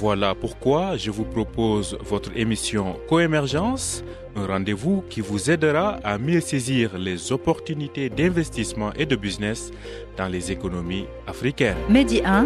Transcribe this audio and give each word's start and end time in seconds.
Voilà 0.00 0.34
pourquoi 0.34 0.96
je 0.96 1.12
vous 1.12 1.24
propose 1.24 1.96
votre 2.04 2.30
émission 2.36 2.96
Coémergence, 3.08 4.02
un 4.34 4.44
rendez-vous 4.46 5.04
qui 5.08 5.20
vous 5.20 5.50
aidera 5.50 6.00
à 6.02 6.18
mieux 6.18 6.40
saisir 6.40 6.98
les 6.98 7.30
opportunités 7.30 8.08
d'investissement 8.08 8.92
et 8.94 9.06
de 9.06 9.14
business 9.14 9.70
dans 10.16 10.26
les 10.26 10.50
économies 10.50 11.06
africaines. 11.28 11.76
Medi 11.88 12.22
1, 12.24 12.44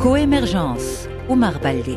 Coémergence, 0.00 1.08
Omar 1.30 1.58
Baldé. 1.60 1.96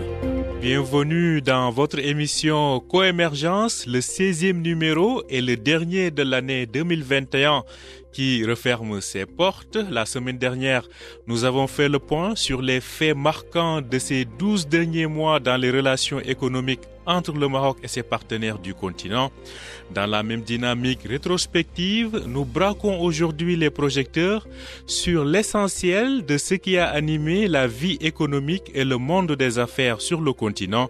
Bienvenue 0.68 1.44
dans 1.44 1.70
votre 1.70 2.00
émission 2.00 2.80
Coémergence, 2.80 3.86
le 3.86 4.00
16e 4.00 4.64
numéro 4.64 5.22
et 5.30 5.40
le 5.40 5.58
dernier 5.58 6.10
de 6.10 6.24
l'année 6.24 6.66
2021 6.66 7.64
qui 8.12 8.44
referme 8.44 9.00
ses 9.00 9.28
portes. 9.28 9.78
La 9.92 10.08
semaine 10.08 10.40
dernière, 10.40 10.90
nous 11.28 11.44
avons 11.44 11.68
fait 11.68 11.88
le 11.88 12.00
point 12.00 12.36
sur 12.36 12.64
les 12.64 12.82
faits 12.82 13.16
marquants 13.16 13.80
de 13.80 14.00
ces 14.00 14.26
12 14.26 14.68
derniers 14.68 15.06
mois 15.06 15.40
dans 15.40 15.56
les 15.56 15.70
relations 15.70 16.20
économiques 16.20 16.88
entre 17.06 17.34
le 17.34 17.48
Maroc 17.48 17.78
et 17.84 17.88
ses 17.88 18.04
partenaires 18.04 18.60
du 18.60 18.74
continent. 18.74 19.32
Dans 19.94 20.06
la 20.06 20.24
même 20.24 20.42
dynamique 20.42 21.02
rétrospective, 21.08 22.24
nous 22.28 22.46
braquons 22.46 23.00
aujourd'hui 23.00 23.56
les 23.56 23.70
projecteurs 23.70 24.48
sur 24.86 25.26
l'essentiel 25.26 26.26
de 26.26 26.38
ce 26.38 26.56
qui 26.56 26.78
a 26.78 26.88
animé 26.88 27.48
la 27.48 27.68
vie 27.68 27.98
économique 28.02 28.72
et 28.74 28.84
le 28.84 28.98
monde 28.98 29.34
des 29.34 29.60
affaires 29.60 30.02
sur 30.02 30.22
le 30.22 30.34
continent. 30.34 30.90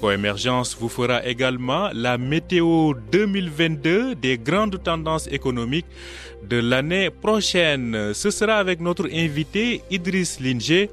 Coémergence 0.00 0.76
vous 0.78 0.88
fera 0.88 1.26
également 1.26 1.90
la 1.92 2.18
météo 2.18 2.92
2022 3.10 4.14
des 4.14 4.38
grandes 4.38 4.80
tendances 4.82 5.26
économiques 5.28 5.86
de 6.48 6.58
l'année 6.58 7.10
prochaine. 7.10 8.12
Ce 8.14 8.30
sera 8.30 8.56
avec 8.56 8.80
notre 8.80 9.08
invité 9.12 9.82
Idriss 9.90 10.38
Linger 10.40 10.90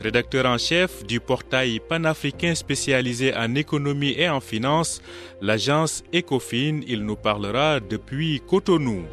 rédacteur 0.00 0.46
en 0.46 0.58
chef 0.58 1.04
du 1.04 1.20
portail 1.20 1.80
panafricain 1.80 2.54
spécialisé 2.54 3.34
en 3.34 3.54
économie 3.54 4.14
et 4.16 4.28
en 4.28 4.40
finance, 4.40 5.00
l'agence 5.40 6.02
Ecofin. 6.14 6.80
Il 6.86 7.04
nous 7.04 7.16
parlera 7.16 7.80
depuis 7.80 8.40
Cotonou. 8.46 9.04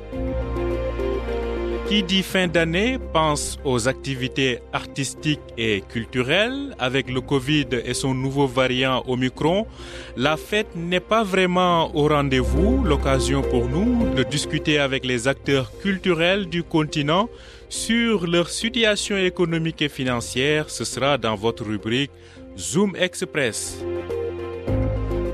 Qui 1.87 2.01
dit 2.01 2.23
fin 2.23 2.47
d'année 2.47 2.97
pense 3.11 3.59
aux 3.65 3.87
activités 3.87 4.59
artistiques 4.71 5.41
et 5.57 5.83
culturelles. 5.87 6.73
Avec 6.79 7.09
le 7.09 7.19
Covid 7.19 7.67
et 7.85 7.93
son 7.93 8.13
nouveau 8.13 8.47
variant 8.47 9.03
Omicron, 9.05 9.67
la 10.15 10.37
fête 10.37 10.75
n'est 10.75 11.01
pas 11.01 11.23
vraiment 11.23 11.93
au 11.95 12.07
rendez-vous. 12.07 12.83
L'occasion 12.83 13.41
pour 13.41 13.67
nous 13.67 14.11
de 14.15 14.23
discuter 14.23 14.79
avec 14.79 15.05
les 15.05 15.27
acteurs 15.27 15.71
culturels 15.81 16.47
du 16.47 16.63
continent 16.63 17.29
sur 17.73 18.27
leur 18.27 18.49
situation 18.49 19.17
économique 19.17 19.81
et 19.81 19.89
financière. 19.89 20.69
Ce 20.69 20.85
sera 20.85 21.17
dans 21.17 21.35
votre 21.35 21.65
rubrique 21.65 22.11
Zoom 22.55 22.95
Express. 22.95 23.83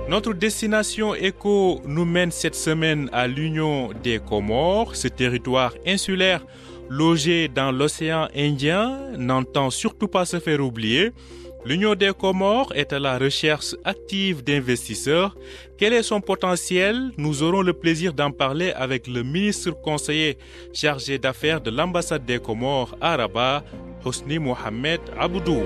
Notre 0.07 0.33
destination 0.33 1.13
éco 1.13 1.81
nous 1.85 2.05
mène 2.05 2.31
cette 2.31 2.55
semaine 2.55 3.09
à 3.11 3.27
l'Union 3.27 3.89
des 4.01 4.19
Comores. 4.19 4.95
Ce 4.95 5.09
territoire 5.09 5.73
insulaire 5.85 6.45
logé 6.89 7.49
dans 7.49 7.73
l'océan 7.73 8.29
Indien 8.33 8.97
n'entend 9.17 9.69
surtout 9.69 10.07
pas 10.07 10.23
se 10.23 10.39
faire 10.39 10.61
oublier. 10.61 11.11
L'Union 11.65 11.93
des 11.93 12.13
Comores 12.13 12.71
est 12.73 12.93
à 12.93 12.99
la 12.99 13.17
recherche 13.17 13.75
active 13.83 14.43
d'investisseurs. 14.43 15.35
Quel 15.77 15.91
est 15.93 16.03
son 16.03 16.21
potentiel? 16.21 17.11
Nous 17.17 17.43
aurons 17.43 17.61
le 17.61 17.73
plaisir 17.73 18.13
d'en 18.13 18.31
parler 18.31 18.71
avec 18.71 19.07
le 19.07 19.23
ministre 19.23 19.71
conseiller 19.71 20.37
chargé 20.73 21.17
d'affaires 21.19 21.59
de 21.59 21.69
l'ambassade 21.69 22.25
des 22.25 22.39
Comores 22.39 22.95
à 23.01 23.17
Rabat, 23.17 23.63
Hosni 24.05 24.39
Mohamed 24.39 25.01
Aboudou. 25.19 25.63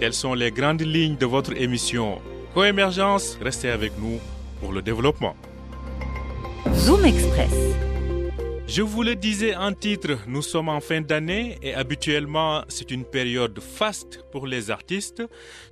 Quelles 0.00 0.14
sont 0.14 0.34
les 0.34 0.50
grandes 0.50 0.82
lignes 0.82 1.16
de 1.16 1.26
votre 1.26 1.52
émission 1.60 2.18
Coémergence, 2.54 3.38
restez 3.42 3.68
avec 3.68 3.92
nous 3.98 4.18
pour 4.60 4.72
le 4.72 4.80
développement. 4.80 5.36
Zoom 6.74 7.04
Express. 7.04 7.52
Je 8.66 8.82
vous 8.82 9.02
le 9.02 9.14
disais 9.14 9.54
en 9.54 9.72
titre, 9.72 10.18
nous 10.26 10.42
sommes 10.42 10.68
en 10.68 10.80
fin 10.80 11.00
d'année 11.00 11.58
et 11.62 11.74
habituellement 11.74 12.64
c'est 12.68 12.90
une 12.90 13.04
période 13.04 13.60
faste 13.60 14.24
pour 14.32 14.46
les 14.46 14.70
artistes. 14.70 15.22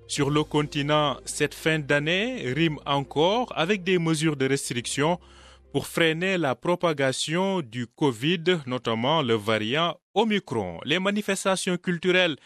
Sur 0.07 0.31
le 0.31 0.45
continent, 0.45 1.17
cette 1.25 1.55
fin 1.55 1.79
d'année 1.79 2.53
rime 2.55 2.79
encore 2.87 3.53
avec 3.57 3.83
des 3.83 3.99
mesures 3.99 4.37
de 4.37 4.47
restriction 4.47 5.19
pour 5.73 5.87
freiner 5.87 6.37
la 6.37 6.55
propagation 6.55 7.63
du 7.63 7.87
Covid, 7.87 8.61
notamment 8.67 9.23
le 9.23 9.35
variant 9.35 9.97
Omicron. 10.15 10.81
Les 10.85 10.99
manifestations 10.99 11.77
culturelles 11.77 12.37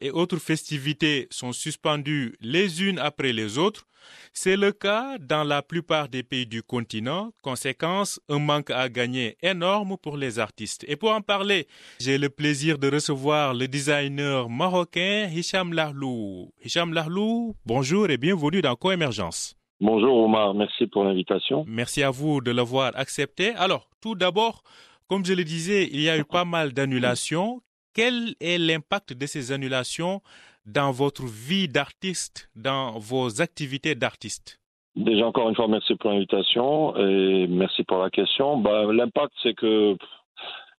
et 0.00 0.10
autres 0.10 0.38
festivités 0.38 1.26
sont 1.30 1.52
suspendues 1.52 2.34
les 2.40 2.82
unes 2.82 2.98
après 2.98 3.32
les 3.32 3.58
autres. 3.58 3.86
C'est 4.32 4.56
le 4.56 4.72
cas 4.72 5.18
dans 5.18 5.44
la 5.44 5.62
plupart 5.62 6.08
des 6.08 6.22
pays 6.22 6.46
du 6.46 6.62
continent. 6.62 7.32
Conséquence, 7.42 8.20
un 8.28 8.38
manque 8.38 8.70
à 8.70 8.88
gagner 8.88 9.36
énorme 9.42 9.96
pour 9.96 10.16
les 10.16 10.38
artistes. 10.38 10.84
Et 10.88 10.96
pour 10.96 11.12
en 11.12 11.22
parler, 11.22 11.66
j'ai 12.00 12.18
le 12.18 12.28
plaisir 12.28 12.78
de 12.78 12.90
recevoir 12.90 13.54
le 13.54 13.66
designer 13.66 14.48
marocain 14.48 15.28
Hicham 15.34 15.72
Lahlou. 15.72 16.52
Hicham 16.64 16.92
Lahlou, 16.92 17.56
bonjour 17.64 18.10
et 18.10 18.16
bienvenue 18.16 18.62
dans 18.62 18.76
Coémergence. 18.76 19.56
Bonjour 19.80 20.16
Omar, 20.24 20.54
merci 20.54 20.86
pour 20.86 21.04
l'invitation. 21.04 21.64
Merci 21.68 22.02
à 22.02 22.10
vous 22.10 22.40
de 22.40 22.50
l'avoir 22.50 22.92
accepté. 22.94 23.50
Alors, 23.56 23.90
tout 24.00 24.14
d'abord, 24.14 24.62
comme 25.08 25.24
je 25.24 25.34
le 25.34 25.44
disais, 25.44 25.88
il 25.92 26.00
y 26.00 26.08
a 26.08 26.18
eu 26.18 26.24
pas 26.24 26.44
mal 26.44 26.72
d'annulations. 26.72 27.62
Quel 27.94 28.34
est 28.40 28.58
l'impact 28.58 29.12
de 29.12 29.26
ces 29.26 29.52
annulations 29.52 30.20
dans 30.66 30.90
votre 30.90 31.24
vie 31.24 31.68
d'artiste, 31.68 32.50
dans 32.54 32.98
vos 32.98 33.40
activités 33.40 33.94
d'artiste? 33.94 34.60
Déjà, 34.96 35.26
encore 35.26 35.48
une 35.48 35.54
fois, 35.54 35.68
merci 35.68 35.94
pour 35.94 36.10
l'invitation 36.10 36.96
et 36.96 37.46
merci 37.48 37.84
pour 37.84 37.98
la 37.98 38.10
question. 38.10 38.56
Bah, 38.56 38.84
L'impact, 38.92 39.32
c'est 39.42 39.54
que 39.54 39.96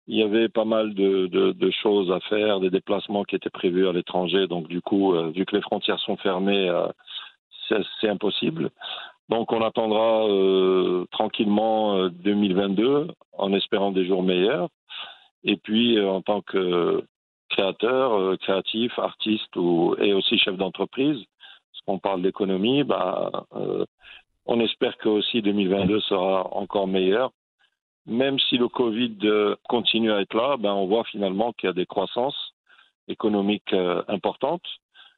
il 0.07 0.17
y 0.17 0.23
avait 0.23 0.47
pas 0.47 0.65
mal 0.65 0.93
de, 0.93 1.71
choses 1.83 2.11
à 2.11 2.19
faire, 2.21 2.59
des 2.59 2.69
déplacements 2.69 3.23
qui 3.23 3.35
étaient 3.35 3.49
prévus 3.49 3.87
à 3.87 3.91
l'étranger. 3.91 4.47
Donc, 4.47 4.67
du 4.67 4.81
coup, 4.81 5.13
euh, 5.13 5.31
vu 5.31 5.45
que 5.45 5.55
les 5.55 5.61
frontières 5.61 5.99
sont 5.99 6.15
fermées, 6.17 6.69
euh, 6.69 6.87
c'est 7.99 8.07
impossible. 8.07 8.71
Donc, 9.29 9.51
on 9.51 9.61
attendra 9.61 10.25
euh, 10.27 11.05
tranquillement 11.11 12.07
2022 12.09 13.07
en 13.33 13.53
espérant 13.53 13.91
des 13.91 14.05
jours 14.05 14.23
meilleurs. 14.23 14.69
Et 15.43 15.57
puis, 15.57 15.99
en 16.01 16.21
tant 16.21 16.41
que 16.41 17.03
créateur, 17.49 18.37
créatif, 18.39 18.97
artiste 18.99 19.55
ou, 19.55 19.95
et 19.99 20.13
aussi 20.13 20.37
chef 20.37 20.57
d'entreprise, 20.57 21.17
parce 21.71 21.81
qu'on 21.85 21.99
parle 21.99 22.21
d'économie, 22.21 22.83
bah, 22.83 23.45
euh, 23.55 23.85
on 24.45 24.59
espère 24.59 24.97
que 24.97 25.09
aussi 25.09 25.41
2022 25.41 25.99
sera 26.01 26.53
encore 26.55 26.87
meilleur. 26.87 27.31
Même 28.05 28.39
si 28.39 28.57
le 28.57 28.69
Covid 28.69 29.17
continue 29.67 30.11
à 30.11 30.21
être 30.21 30.33
là, 30.33 30.55
ben 30.57 30.71
on 30.71 30.87
voit 30.87 31.03
finalement 31.03 31.51
qu'il 31.51 31.67
y 31.67 31.69
a 31.69 31.73
des 31.73 31.85
croissances 31.85 32.53
économiques 33.07 33.73
euh, 33.73 34.01
importantes, 34.07 34.65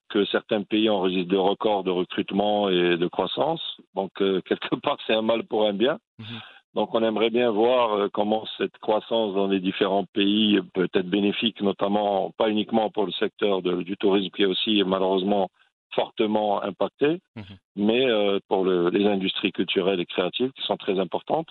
que 0.10 0.26
certains 0.26 0.64
pays 0.64 0.90
enregistrent 0.90 1.30
des 1.30 1.38
records 1.38 1.84
de 1.84 1.92
recrutement 1.92 2.70
et 2.70 2.98
de 2.98 3.08
croissance. 3.08 3.62
Donc, 3.96 4.12
euh, 4.22 4.42
quelque 4.46 4.76
part, 4.76 4.98
c'est 5.08 5.14
un 5.14 5.22
mal 5.22 5.44
pour 5.44 5.66
un 5.66 5.74
bien. 5.74 6.00
Mmh. 6.18 6.24
Donc, 6.76 6.94
on 6.94 7.04
aimerait 7.04 7.32
bien 7.32 7.50
voir 7.50 8.12
comment 8.14 8.46
cette 8.58 8.78
croissance 8.78 9.34
dans 9.34 9.48
les 9.48 9.60
différents 9.60 10.06
pays 10.14 10.60
peut 10.76 10.88
être 10.94 11.10
bénéfique, 11.10 11.62
notamment 11.62 12.32
pas 12.38 12.50
uniquement 12.50 12.92
pour 12.92 13.08
le 13.08 13.12
secteur 13.14 13.64
de, 13.64 13.82
du 13.82 13.98
tourisme 13.98 14.30
qui 14.30 14.44
est 14.44 14.46
aussi 14.46 14.84
malheureusement 14.86 15.50
fortement 15.94 16.62
impacté, 16.64 17.20
mmh. 17.36 17.42
mais 17.76 18.06
euh, 18.06 18.40
pour 18.48 18.64
le, 18.64 18.90
les 18.90 19.06
industries 19.06 19.52
culturelles 19.52 20.00
et 20.00 20.06
créatives 20.06 20.52
qui 20.52 20.62
sont 20.64 20.78
très 20.78 21.00
importantes. 21.00 21.50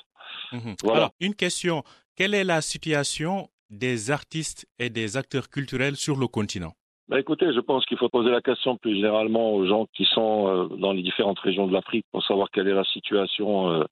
Mmh. 0.52 0.74
Voilà. 0.82 0.98
Alors, 0.98 1.10
une 1.20 1.34
question. 1.34 1.82
Quelle 2.14 2.34
est 2.34 2.44
la 2.44 2.60
situation 2.60 3.48
des 3.70 4.10
artistes 4.10 4.66
et 4.78 4.90
des 4.90 5.16
acteurs 5.16 5.48
culturels 5.48 5.96
sur 5.96 6.16
le 6.16 6.26
continent? 6.26 6.74
Bah 7.08 7.18
écoutez, 7.18 7.54
je 7.54 7.60
pense 7.60 7.86
qu'il 7.86 7.96
faut 7.96 8.10
poser 8.10 8.30
la 8.30 8.42
question 8.42 8.76
plus 8.76 8.94
généralement 8.96 9.52
aux 9.54 9.66
gens 9.66 9.86
qui 9.94 10.04
sont 10.04 10.46
euh, 10.46 10.76
dans 10.76 10.92
les 10.92 11.00
différentes 11.00 11.38
régions 11.38 11.66
de 11.66 11.72
l'Afrique 11.72 12.04
pour 12.12 12.22
savoir 12.22 12.50
quelle 12.50 12.68
est 12.68 12.74
la 12.74 12.84
situation 12.84 13.70
euh, 13.70 13.84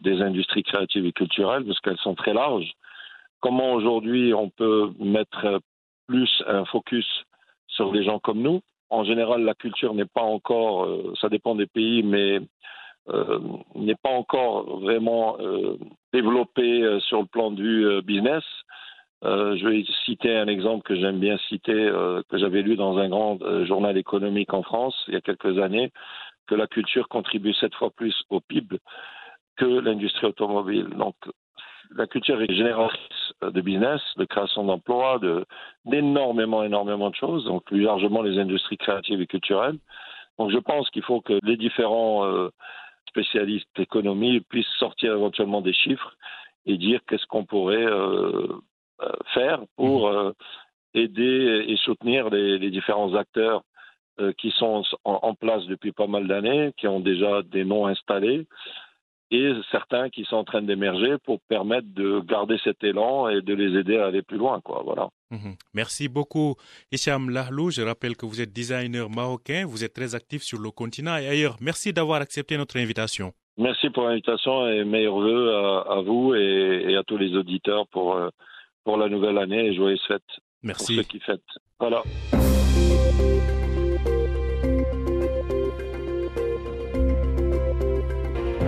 des 0.00 0.22
industries 0.22 0.62
créatives 0.62 1.04
et 1.04 1.12
culturelles, 1.12 1.66
parce 1.66 1.78
qu'elles 1.80 1.98
sont 1.98 2.14
très 2.14 2.32
larges. 2.32 2.72
Comment 3.40 3.74
aujourd'hui 3.74 4.32
on 4.32 4.48
peut 4.48 4.90
mettre 4.98 5.60
plus 6.06 6.42
un 6.46 6.64
focus 6.64 7.06
sur 7.66 7.92
des 7.92 8.02
gens 8.02 8.18
comme 8.18 8.40
nous? 8.40 8.62
En 8.88 9.04
général, 9.04 9.42
la 9.42 9.54
culture 9.54 9.92
n'est 9.92 10.06
pas 10.06 10.22
encore, 10.22 10.84
euh, 10.84 11.12
ça 11.20 11.28
dépend 11.28 11.54
des 11.54 11.66
pays, 11.66 12.02
mais 12.02 12.40
n'est 13.74 13.96
pas 13.96 14.08
encore 14.08 14.80
vraiment 14.80 15.36
développé 16.14 16.98
sur 17.00 17.20
le 17.20 17.26
plan 17.26 17.50
du 17.50 18.00
business. 18.02 18.42
Je 19.24 19.68
vais 19.68 19.84
citer 20.04 20.36
un 20.36 20.48
exemple 20.48 20.86
que 20.86 20.94
j'aime 20.94 21.18
bien 21.18 21.38
citer, 21.48 21.90
que 22.28 22.38
j'avais 22.38 22.62
lu 22.62 22.76
dans 22.76 22.98
un 22.98 23.08
grand 23.08 23.38
journal 23.64 23.96
économique 23.96 24.52
en 24.52 24.62
France 24.62 24.94
il 25.08 25.14
y 25.14 25.16
a 25.16 25.20
quelques 25.20 25.58
années, 25.58 25.90
que 26.46 26.54
la 26.54 26.66
culture 26.66 27.08
contribue 27.08 27.54
sept 27.54 27.74
fois 27.74 27.90
plus 27.90 28.14
au 28.30 28.40
PIB 28.40 28.78
que 29.56 29.64
l'industrie 29.64 30.26
automobile. 30.26 30.88
Donc, 30.96 31.14
la 31.96 32.06
culture 32.06 32.40
est 32.42 32.52
génératrice 32.52 33.32
de 33.42 33.60
business, 33.60 34.00
de 34.16 34.24
création 34.24 34.64
d'emplois, 34.64 35.18
de, 35.18 35.44
d'énormément, 35.84 36.62
énormément 36.62 37.10
de 37.10 37.14
choses, 37.14 37.44
donc 37.44 37.64
plus 37.64 37.82
largement 37.82 38.22
les 38.22 38.38
industries 38.38 38.78
créatives 38.78 39.20
et 39.20 39.26
culturelles. 39.26 39.78
Donc 40.38 40.50
je 40.50 40.58
pense 40.58 40.90
qu'il 40.90 41.02
faut 41.02 41.20
que 41.20 41.38
les 41.42 41.56
différents 41.56 42.26
euh, 42.26 42.50
spécialistes 43.08 43.68
d'économie 43.76 44.40
puissent 44.40 44.66
sortir 44.78 45.12
éventuellement 45.12 45.60
des 45.60 45.72
chiffres 45.72 46.16
et 46.66 46.76
dire 46.76 47.00
qu'est-ce 47.06 47.26
qu'on 47.26 47.44
pourrait 47.44 47.84
euh, 47.84 48.48
euh 48.48 48.60
faire 49.32 49.60
pour 49.76 50.08
mmh. 50.08 50.14
euh, 50.14 50.32
aider 50.94 51.64
et 51.68 51.76
soutenir 51.76 52.30
les, 52.30 52.58
les 52.58 52.70
différents 52.70 53.14
acteurs 53.14 53.62
euh, 54.20 54.32
qui 54.38 54.52
sont 54.52 54.84
en, 55.04 55.18
en, 55.22 55.34
place 55.34 55.64
depuis 55.66 55.92
pas 55.92 56.06
mal 56.06 56.28
d'années, 56.28 56.72
qui 56.76 56.86
ont 56.86 57.00
déjà 57.00 57.42
des 57.42 57.64
noms 57.64 57.86
installés, 57.86 58.46
et 59.32 59.52
certains 59.72 60.08
qui 60.10 60.24
sont 60.24 60.36
en 60.36 60.44
train 60.44 60.62
d'émerger 60.62 61.16
pour 61.24 61.40
permettre 61.48 61.88
de 61.92 62.20
garder 62.20 62.56
cet 62.62 62.84
élan 62.84 63.28
et 63.28 63.42
de 63.42 63.54
les 63.54 63.76
aider 63.76 63.96
à 63.96 64.06
aller 64.06 64.22
plus 64.22 64.38
loin. 64.38 64.60
Quoi. 64.60 64.82
Voilà. 64.84 65.08
Mhm. 65.30 65.56
Merci 65.72 66.08
beaucoup, 66.08 66.54
Hicham 66.92 67.30
Lahlou. 67.30 67.70
Je 67.70 67.82
rappelle 67.82 68.16
que 68.16 68.26
vous 68.26 68.40
êtes 68.40 68.52
designer 68.52 69.10
marocain, 69.10 69.64
vous 69.66 69.82
êtes 69.82 69.94
très 69.94 70.14
actif 70.14 70.42
sur 70.42 70.60
le 70.60 70.70
continent 70.70 71.16
et 71.16 71.26
ailleurs. 71.26 71.56
Merci 71.60 71.92
d'avoir 71.92 72.20
accepté 72.20 72.56
notre 72.56 72.76
invitation. 72.78 73.32
Merci 73.56 73.90
pour 73.90 74.04
l'invitation 74.04 74.68
et 74.68 74.84
meilleurs 74.84 75.18
voeux 75.18 75.54
à, 75.54 76.00
vous 76.04 76.34
et, 76.34 76.96
à 76.96 77.02
tous 77.02 77.16
les 77.16 77.34
auditeurs 77.34 77.86
pour, 77.88 78.14
euh, 78.14 78.28
pour 78.84 78.96
la 78.98 79.08
nouvelle 79.08 79.38
année 79.38 79.66
et 79.68 79.74
joyeuses 79.74 80.02
fêtes. 80.06 80.22
Merci. 80.62 80.94
Pour 80.94 80.96
ceux 80.96 81.08
qui 81.08 81.20
fêtent. 81.20 81.40
Voilà. 81.80 82.02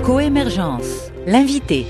Coémergence, 0.04 1.10
l'invité. 1.26 1.86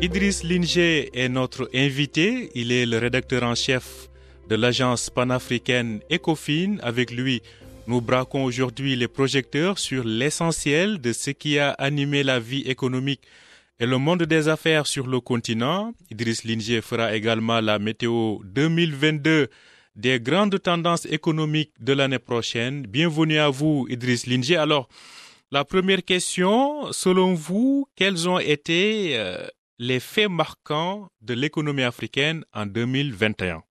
Idriss 0.00 0.44
Linger 0.44 1.10
est 1.14 1.28
notre 1.28 1.68
invité. 1.74 2.50
Il 2.54 2.72
est 2.72 2.86
le 2.86 2.98
rédacteur 2.98 3.42
en 3.42 3.54
chef 3.54 4.08
de 4.48 4.54
l'agence 4.54 5.10
panafricaine 5.10 6.00
Ecofin. 6.12 6.76
Avec 6.82 7.10
lui, 7.10 7.42
nous 7.86 8.00
braquons 8.00 8.44
aujourd'hui 8.44 8.96
les 8.96 9.08
projecteurs 9.08 9.78
sur 9.78 10.04
l'essentiel 10.04 11.00
de 11.00 11.12
ce 11.12 11.30
qui 11.30 11.58
a 11.58 11.70
animé 11.70 12.22
la 12.22 12.38
vie 12.38 12.62
économique 12.62 13.22
et 13.80 13.86
le 13.86 13.98
monde 13.98 14.22
des 14.22 14.48
affaires 14.48 14.86
sur 14.86 15.06
le 15.06 15.20
continent. 15.20 15.92
Idriss 16.10 16.44
Linger 16.44 16.80
fera 16.80 17.14
également 17.14 17.60
la 17.60 17.78
météo 17.78 18.38
2022 18.44 19.48
des 19.96 20.20
grandes 20.20 20.60
tendances 20.60 21.06
économiques 21.06 21.72
de 21.80 21.92
l'année 21.92 22.18
prochaine. 22.18 22.82
Bienvenue 22.82 23.38
à 23.38 23.48
vous, 23.50 23.86
Idriss 23.88 24.26
Linger. 24.26 24.56
Alors, 24.56 24.88
la 25.50 25.64
première 25.64 26.04
question, 26.04 26.92
selon 26.92 27.34
vous, 27.34 27.86
quels 27.94 28.28
ont 28.28 28.38
été 28.38 29.16
euh, 29.18 29.46
les 29.78 30.00
faits 30.00 30.30
marquants 30.30 31.08
de 31.20 31.34
l'économie 31.34 31.82
africaine 31.82 32.44
en 32.54 32.66
2021 32.66 33.62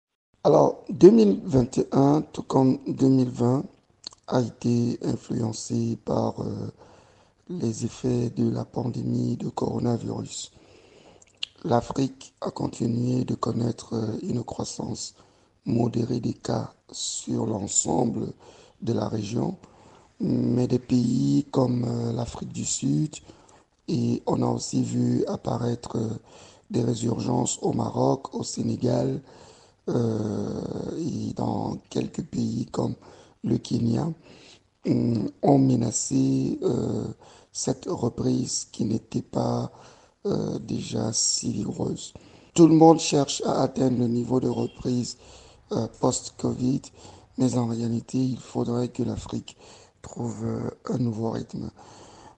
Alors, 0.44 0.84
2021, 0.90 2.22
tout 2.34 2.44
comme 2.44 2.80
2020, 2.88 3.66
a 4.28 4.42
été 4.42 4.98
influencé 5.04 5.98
par 6.06 6.40
euh, 6.42 6.72
les 7.60 7.86
effets 7.86 8.30
de 8.30 8.50
la 8.50 8.66
pandémie 8.66 9.38
de 9.38 9.50
coronavirus. 9.50 10.52
L'Afrique 11.64 12.34
a 12.42 12.52
continué 12.52 13.24
de 13.26 13.36
connaître 13.36 13.94
euh, 13.94 14.18
une 14.24 14.44
croissance 14.44 15.16
modérée 15.66 16.20
des 16.20 16.34
cas 16.34 16.74
sur 16.92 17.46
l'ensemble 17.46 18.34
de 18.82 18.94
la 18.94 19.08
région 19.08 19.58
mais 20.20 20.68
des 20.68 20.80
pays 20.80 21.46
comme 21.52 21.84
euh, 21.86 22.14
l'Afrique 22.14 22.54
du 22.54 22.64
Sud, 22.66 23.16
et 23.90 24.24
on 24.26 24.42
a 24.42 24.48
aussi 24.48 24.82
vu 24.82 25.26
apparaître 25.26 25.98
euh, 25.98 26.10
des 26.70 26.82
résurgences 26.82 27.60
au 27.62 27.74
Maroc, 27.74 28.34
au 28.34 28.44
Sénégal 28.44 29.22
et 29.86 31.34
dans 31.36 31.78
quelques 31.90 32.24
pays 32.24 32.68
comme 32.72 32.96
le 33.44 33.58
Kenya, 33.58 34.08
ont 34.86 35.58
menacé 35.60 36.58
cette 37.54 37.86
reprise 37.86 38.68
qui 38.72 38.84
n'était 38.84 39.22
pas 39.22 39.72
déjà 40.62 41.12
si 41.14 41.52
vigoureuse. 41.52 42.14
Tout 42.54 42.68
le 42.68 42.76
monde 42.76 43.00
cherche 43.00 43.42
à 43.46 43.62
atteindre 43.62 44.00
le 44.00 44.08
niveau 44.08 44.40
de 44.40 44.48
reprise 44.48 45.18
post-Covid, 46.00 46.82
mais 47.38 47.58
en 47.58 47.68
réalité, 47.68 48.18
il 48.18 48.40
faudrait 48.40 48.90
que 48.90 49.04
l'Afrique 49.04 49.58
trouve 50.02 50.46
euh, 50.46 50.70
un 50.94 50.98
nouveau 51.00 51.32
rythme. 51.32 51.72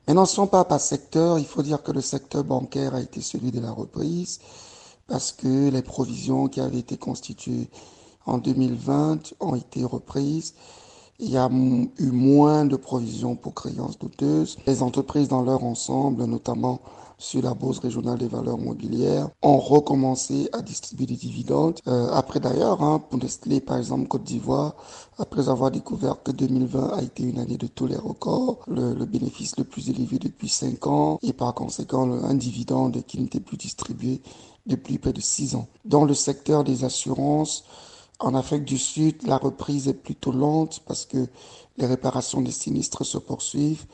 Maintenant, 0.07 0.25
si 0.25 0.39
on 0.39 0.47
part 0.47 0.67
par 0.67 0.79
secteur, 0.79 1.39
il 1.39 1.45
faut 1.45 1.63
dire 1.63 1.83
que 1.83 1.91
le 1.91 2.01
secteur 2.01 2.43
bancaire 2.43 2.95
a 2.95 3.01
été 3.01 3.21
celui 3.21 3.51
de 3.51 3.59
la 3.59 3.71
reprise 3.71 4.39
parce 5.07 5.31
que 5.31 5.69
les 5.69 5.81
provisions 5.81 6.47
qui 6.47 6.61
avaient 6.61 6.79
été 6.79 6.97
constituées 6.97 7.69
en 8.25 8.37
2020 8.37 9.33
ont 9.39 9.55
été 9.55 9.83
reprises. 9.83 10.53
Il 11.17 11.29
y 11.29 11.37
a 11.37 11.49
eu 11.49 12.11
moins 12.11 12.65
de 12.65 12.75
provisions 12.75 13.35
pour 13.35 13.53
créances 13.53 13.97
douteuses. 13.97 14.57
Les 14.67 14.83
entreprises 14.83 15.29
dans 15.29 15.43
leur 15.43 15.63
ensemble, 15.63 16.25
notamment 16.25 16.81
sur 17.17 17.41
la 17.41 17.53
Bourse 17.53 17.79
régionale 17.79 18.17
des 18.17 18.27
valeurs 18.27 18.57
mobilières, 18.57 19.29
ont 19.41 19.57
recommencé 19.57 20.49
à 20.51 20.61
distribuer 20.61 21.05
des 21.05 21.15
dividendes. 21.15 21.79
Euh, 21.87 22.09
après 22.11 22.41
d'ailleurs, 22.41 22.83
hein, 22.83 22.99
pour 22.99 23.17
Nestlé, 23.17 23.61
par 23.61 23.77
exemple, 23.77 24.09
Côte 24.09 24.25
d'Ivoire, 24.25 24.75
après 25.17 25.47
avoir 25.47 25.71
découvert 25.71 26.21
que 26.21 26.31
2020 26.31 26.97
a 26.97 27.01
été 27.01 27.23
une 27.23 27.39
année 27.39 27.57
de 27.57 27.67
tous 27.67 27.87
les 27.87 27.95
records, 27.95 28.59
le, 28.67 28.93
le 28.93 29.05
bénéfice 29.05 29.57
le 29.57 29.63
plus 29.63 29.89
élevé 29.89 30.19
depuis 30.19 30.49
5 30.49 30.85
ans, 30.87 31.19
et 31.23 31.31
par 31.31 31.53
conséquent 31.53 32.11
un 32.11 32.33
dividende 32.33 33.01
qui 33.07 33.21
n'était 33.21 33.39
plus 33.39 33.55
distribué 33.55 34.21
depuis 34.65 34.97
près 34.97 35.13
de 35.13 35.21
6 35.21 35.55
ans. 35.55 35.67
Dans 35.85 36.03
le 36.03 36.13
secteur 36.13 36.65
des 36.65 36.83
assurances, 36.83 37.63
en 38.19 38.33
Afrique 38.35 38.65
du 38.65 38.77
Sud, 38.77 39.25
la 39.27 39.37
reprise 39.37 39.87
est 39.87 39.93
plutôt 39.93 40.31
lente 40.31 40.81
parce 40.87 41.05
que 41.05 41.27
les 41.77 41.85
réparations 41.85 42.41
des 42.41 42.51
sinistres 42.51 43.05
se 43.05 43.17
poursuivent 43.17 43.85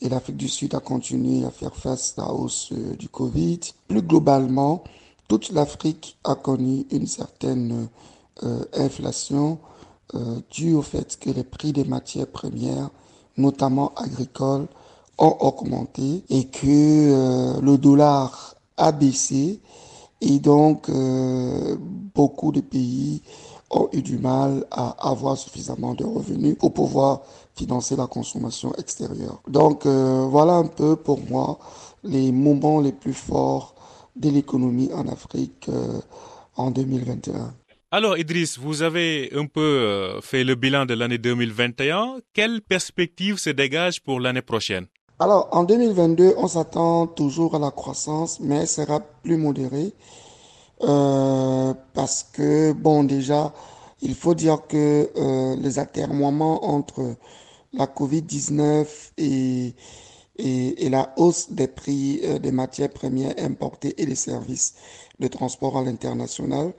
et 0.00 0.08
l'Afrique 0.08 0.36
du 0.36 0.48
Sud 0.48 0.74
a 0.74 0.80
continué 0.80 1.44
à 1.44 1.50
faire 1.50 1.74
face 1.74 2.14
à 2.18 2.22
la 2.22 2.32
hausse 2.32 2.70
euh, 2.72 2.94
du 2.94 3.08
Covid. 3.08 3.60
Plus 3.88 4.02
globalement, 4.02 4.84
toute 5.28 5.50
l'Afrique 5.50 6.16
a 6.24 6.34
connu 6.34 6.86
une 6.90 7.06
certaine 7.06 7.88
euh, 8.44 8.64
inflation 8.74 9.58
euh, 10.14 10.40
due 10.50 10.74
au 10.74 10.82
fait 10.82 11.18
que 11.18 11.28
les 11.28 11.44
prix 11.44 11.72
des 11.72 11.84
matières 11.84 12.28
premières, 12.28 12.88
notamment 13.36 13.92
agricoles, 13.96 14.68
ont 15.18 15.36
augmenté 15.40 16.22
et 16.30 16.46
que 16.46 16.66
euh, 16.66 17.60
le 17.60 17.76
dollar 17.76 18.54
a 18.76 18.92
baissé 18.92 19.60
et 20.20 20.38
donc 20.38 20.90
beaucoup 22.14 22.50
de 22.50 22.60
pays 22.60 23.22
ont 23.70 23.88
eu 23.92 24.02
du 24.02 24.18
mal 24.18 24.64
à 24.70 25.10
avoir 25.10 25.36
suffisamment 25.36 25.94
de 25.94 26.04
revenus 26.04 26.56
pour 26.58 26.72
pouvoir 26.72 27.22
financer 27.54 27.96
la 27.96 28.06
consommation 28.06 28.72
extérieure. 28.76 29.42
Donc 29.48 29.84
euh, 29.84 30.26
voilà 30.30 30.54
un 30.54 30.66
peu 30.66 30.96
pour 30.96 31.20
moi 31.28 31.58
les 32.02 32.32
moments 32.32 32.80
les 32.80 32.92
plus 32.92 33.12
forts 33.14 33.74
de 34.16 34.30
l'économie 34.30 34.90
en 34.92 35.06
Afrique 35.08 35.68
euh, 35.68 36.00
en 36.56 36.70
2021. 36.70 37.54
Alors 37.90 38.18
Idriss, 38.18 38.58
vous 38.58 38.82
avez 38.82 39.30
un 39.34 39.46
peu 39.46 39.60
euh, 39.60 40.20
fait 40.20 40.44
le 40.44 40.54
bilan 40.54 40.86
de 40.86 40.94
l'année 40.94 41.18
2021. 41.18 42.18
Quelle 42.34 42.60
perspective 42.60 43.38
se 43.38 43.50
dégage 43.50 44.02
pour 44.02 44.20
l'année 44.20 44.42
prochaine? 44.42 44.86
Alors 45.18 45.48
en 45.52 45.64
2022, 45.64 46.34
on 46.36 46.46
s'attend 46.46 47.06
toujours 47.06 47.54
à 47.54 47.58
la 47.58 47.70
croissance, 47.70 48.40
mais 48.40 48.56
elle 48.56 48.68
sera 48.68 49.00
plus 49.00 49.36
modérée. 49.36 49.92
Euh, 50.82 51.74
parce 51.94 52.22
que, 52.32 52.72
bon, 52.72 53.04
déjà, 53.04 53.52
il 54.02 54.14
faut 54.14 54.34
dire 54.34 54.66
que 54.68 55.10
euh, 55.16 55.56
les 55.56 55.78
atermoiements 55.78 56.64
entre 56.64 57.16
la 57.72 57.86
COVID-19 57.86 58.86
et, 59.18 59.74
et, 60.38 60.86
et, 60.86 60.88
la 60.88 61.12
hausse 61.16 61.50
des 61.50 61.66
prix 61.68 62.20
euh, 62.24 62.38
des 62.38 62.52
matières 62.52 62.90
premières 62.90 63.34
importées 63.38 63.94
et 64.00 64.06
des 64.06 64.14
services 64.14 64.74
de 65.18 65.28
transport 65.28 65.76
à 65.76 65.82
l'international 65.82 66.72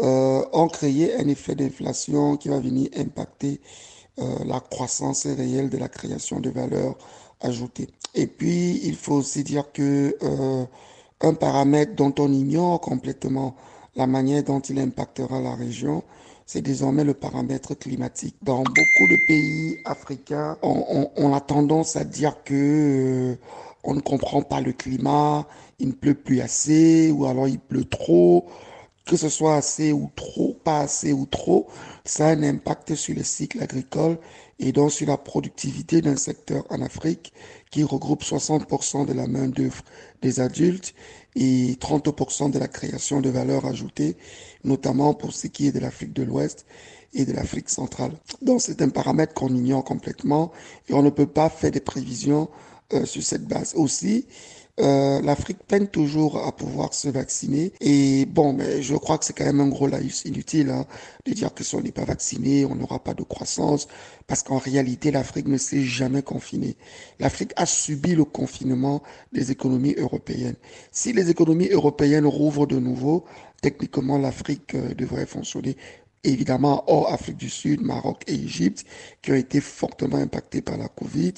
euh, 0.00 0.44
ont 0.52 0.68
créé 0.68 1.14
un 1.14 1.28
effet 1.28 1.54
d'inflation 1.54 2.36
qui 2.36 2.48
va 2.48 2.58
venir 2.60 2.88
impacter 2.96 3.60
la 4.44 4.58
croissance 4.58 5.26
réelle 5.26 5.70
de 5.70 5.78
la 5.78 5.88
création 5.88 6.40
de 6.40 6.50
valeur 6.50 6.98
ajoutée. 7.40 7.86
Et 8.16 8.26
puis, 8.26 8.80
il 8.82 8.96
faut 8.96 9.14
aussi 9.14 9.44
dire 9.44 9.70
que 9.70 10.16
un 11.20 11.34
paramètre 11.34 11.94
dont 11.94 12.14
on 12.18 12.32
ignore 12.32 12.80
complètement 12.80 13.56
la 13.96 14.06
manière 14.06 14.42
dont 14.44 14.60
il 14.60 14.78
impactera 14.78 15.40
la 15.40 15.54
région, 15.54 16.04
c'est 16.46 16.62
désormais 16.62 17.04
le 17.04 17.14
paramètre 17.14 17.74
climatique. 17.74 18.36
Dans 18.42 18.62
beaucoup 18.62 18.74
de 19.10 19.26
pays 19.26 19.78
africains, 19.84 20.56
on, 20.62 20.84
on, 20.88 21.10
on 21.16 21.34
a 21.34 21.40
tendance 21.40 21.96
à 21.96 22.04
dire 22.04 22.42
que 22.44 22.54
euh, 22.54 23.38
on 23.84 23.94
ne 23.94 24.00
comprend 24.00 24.42
pas 24.42 24.60
le 24.60 24.72
climat, 24.72 25.46
il 25.78 25.88
ne 25.88 25.92
pleut 25.92 26.14
plus 26.14 26.40
assez, 26.40 27.10
ou 27.10 27.26
alors 27.26 27.48
il 27.48 27.58
pleut 27.58 27.84
trop, 27.84 28.46
que 29.04 29.16
ce 29.16 29.28
soit 29.28 29.56
assez 29.56 29.92
ou 29.92 30.10
trop, 30.14 30.56
pas 30.64 30.80
assez 30.80 31.12
ou 31.12 31.26
trop, 31.26 31.66
ça 32.04 32.28
a 32.28 32.30
un 32.30 32.42
impact 32.42 32.94
sur 32.94 33.14
le 33.14 33.22
cycle 33.24 33.62
agricole 33.62 34.18
et 34.58 34.72
donc 34.72 34.92
sur 34.92 35.06
la 35.06 35.16
productivité 35.16 36.00
d'un 36.00 36.16
secteur 36.16 36.64
en 36.70 36.82
Afrique 36.82 37.32
qui 37.70 37.82
regroupe 37.82 38.22
60% 38.22 39.06
de 39.06 39.12
la 39.12 39.26
main-d'œuvre 39.26 39.82
des 40.22 40.40
adultes 40.40 40.94
et 41.36 41.76
30% 41.80 42.50
de 42.50 42.58
la 42.58 42.68
création 42.68 43.20
de 43.20 43.28
valeur 43.28 43.66
ajoutée, 43.66 44.16
notamment 44.64 45.14
pour 45.14 45.32
ce 45.32 45.46
qui 45.46 45.68
est 45.68 45.72
de 45.72 45.80
l'Afrique 45.80 46.12
de 46.12 46.22
l'Ouest 46.22 46.66
et 47.14 47.24
de 47.24 47.32
l'Afrique 47.32 47.70
centrale. 47.70 48.12
Donc 48.42 48.60
c'est 48.60 48.82
un 48.82 48.88
paramètre 48.88 49.34
qu'on 49.34 49.54
ignore 49.54 49.84
complètement 49.84 50.52
et 50.88 50.94
on 50.94 51.02
ne 51.02 51.10
peut 51.10 51.26
pas 51.26 51.48
faire 51.48 51.70
des 51.70 51.80
prévisions 51.80 52.48
euh, 52.92 53.04
sur 53.04 53.22
cette 53.22 53.46
base. 53.46 53.74
Aussi, 53.76 54.26
euh, 54.80 55.20
l'Afrique 55.22 55.58
peine 55.66 55.88
toujours 55.88 56.46
à 56.46 56.52
pouvoir 56.52 56.94
se 56.94 57.08
vacciner. 57.08 57.72
Et 57.80 58.26
bon, 58.26 58.52
mais 58.52 58.82
je 58.82 58.94
crois 58.94 59.18
que 59.18 59.24
c'est 59.24 59.32
quand 59.32 59.44
même 59.44 59.60
un 59.60 59.68
gros 59.68 59.86
laïus 59.86 60.24
inutile 60.24 60.70
hein, 60.70 60.86
de 61.26 61.32
dire 61.32 61.52
que 61.52 61.64
si 61.64 61.74
on 61.74 61.80
n'est 61.80 61.92
pas 61.92 62.04
vacciné, 62.04 62.64
on 62.64 62.74
n'aura 62.74 63.02
pas 63.02 63.14
de 63.14 63.22
croissance, 63.22 63.88
parce 64.26 64.42
qu'en 64.42 64.58
réalité, 64.58 65.10
l'Afrique 65.10 65.48
ne 65.48 65.58
s'est 65.58 65.82
jamais 65.82 66.22
confinée. 66.22 66.76
L'Afrique 67.18 67.52
a 67.56 67.66
subi 67.66 68.14
le 68.14 68.24
confinement 68.24 69.02
des 69.32 69.50
économies 69.50 69.94
européennes. 69.98 70.56
Si 70.92 71.12
les 71.12 71.30
économies 71.30 71.68
européennes 71.68 72.26
rouvrent 72.26 72.66
de 72.66 72.78
nouveau, 72.78 73.24
techniquement, 73.62 74.18
l'Afrique 74.18 74.74
euh, 74.74 74.94
devrait 74.94 75.26
fonctionner 75.26 75.76
évidemment 76.32 76.84
hors 76.86 77.12
Afrique 77.12 77.36
du 77.36 77.50
Sud, 77.50 77.80
Maroc 77.82 78.22
et 78.26 78.34
Égypte, 78.34 78.84
qui 79.22 79.32
ont 79.32 79.36
été 79.36 79.60
fortement 79.60 80.16
impactés 80.16 80.62
par 80.62 80.76
la 80.76 80.88
Covid. 80.88 81.34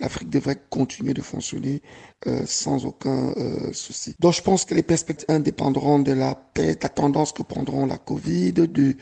L'Afrique 0.00 0.30
devrait 0.30 0.58
continuer 0.70 1.14
de 1.14 1.22
fonctionner 1.22 1.80
euh, 2.26 2.42
sans 2.46 2.84
aucun 2.84 3.32
euh, 3.36 3.72
souci. 3.72 4.14
Donc 4.18 4.32
je 4.32 4.42
pense 4.42 4.64
que 4.64 4.74
les 4.74 4.82
perspectives 4.82 5.26
indépendront 5.28 5.98
de 5.98 6.12
la 6.12 6.34
paix, 6.34 6.74
de 6.74 6.80
la 6.82 6.88
tendance 6.88 7.32
que 7.32 7.42
prendront 7.42 7.86
la 7.86 7.98
Covid, 7.98 8.52
de 8.52 8.96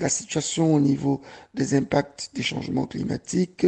la 0.00 0.08
situation 0.08 0.74
au 0.74 0.80
niveau 0.80 1.20
des 1.54 1.74
impacts 1.74 2.30
des 2.34 2.42
changements 2.42 2.86
climatiques, 2.86 3.66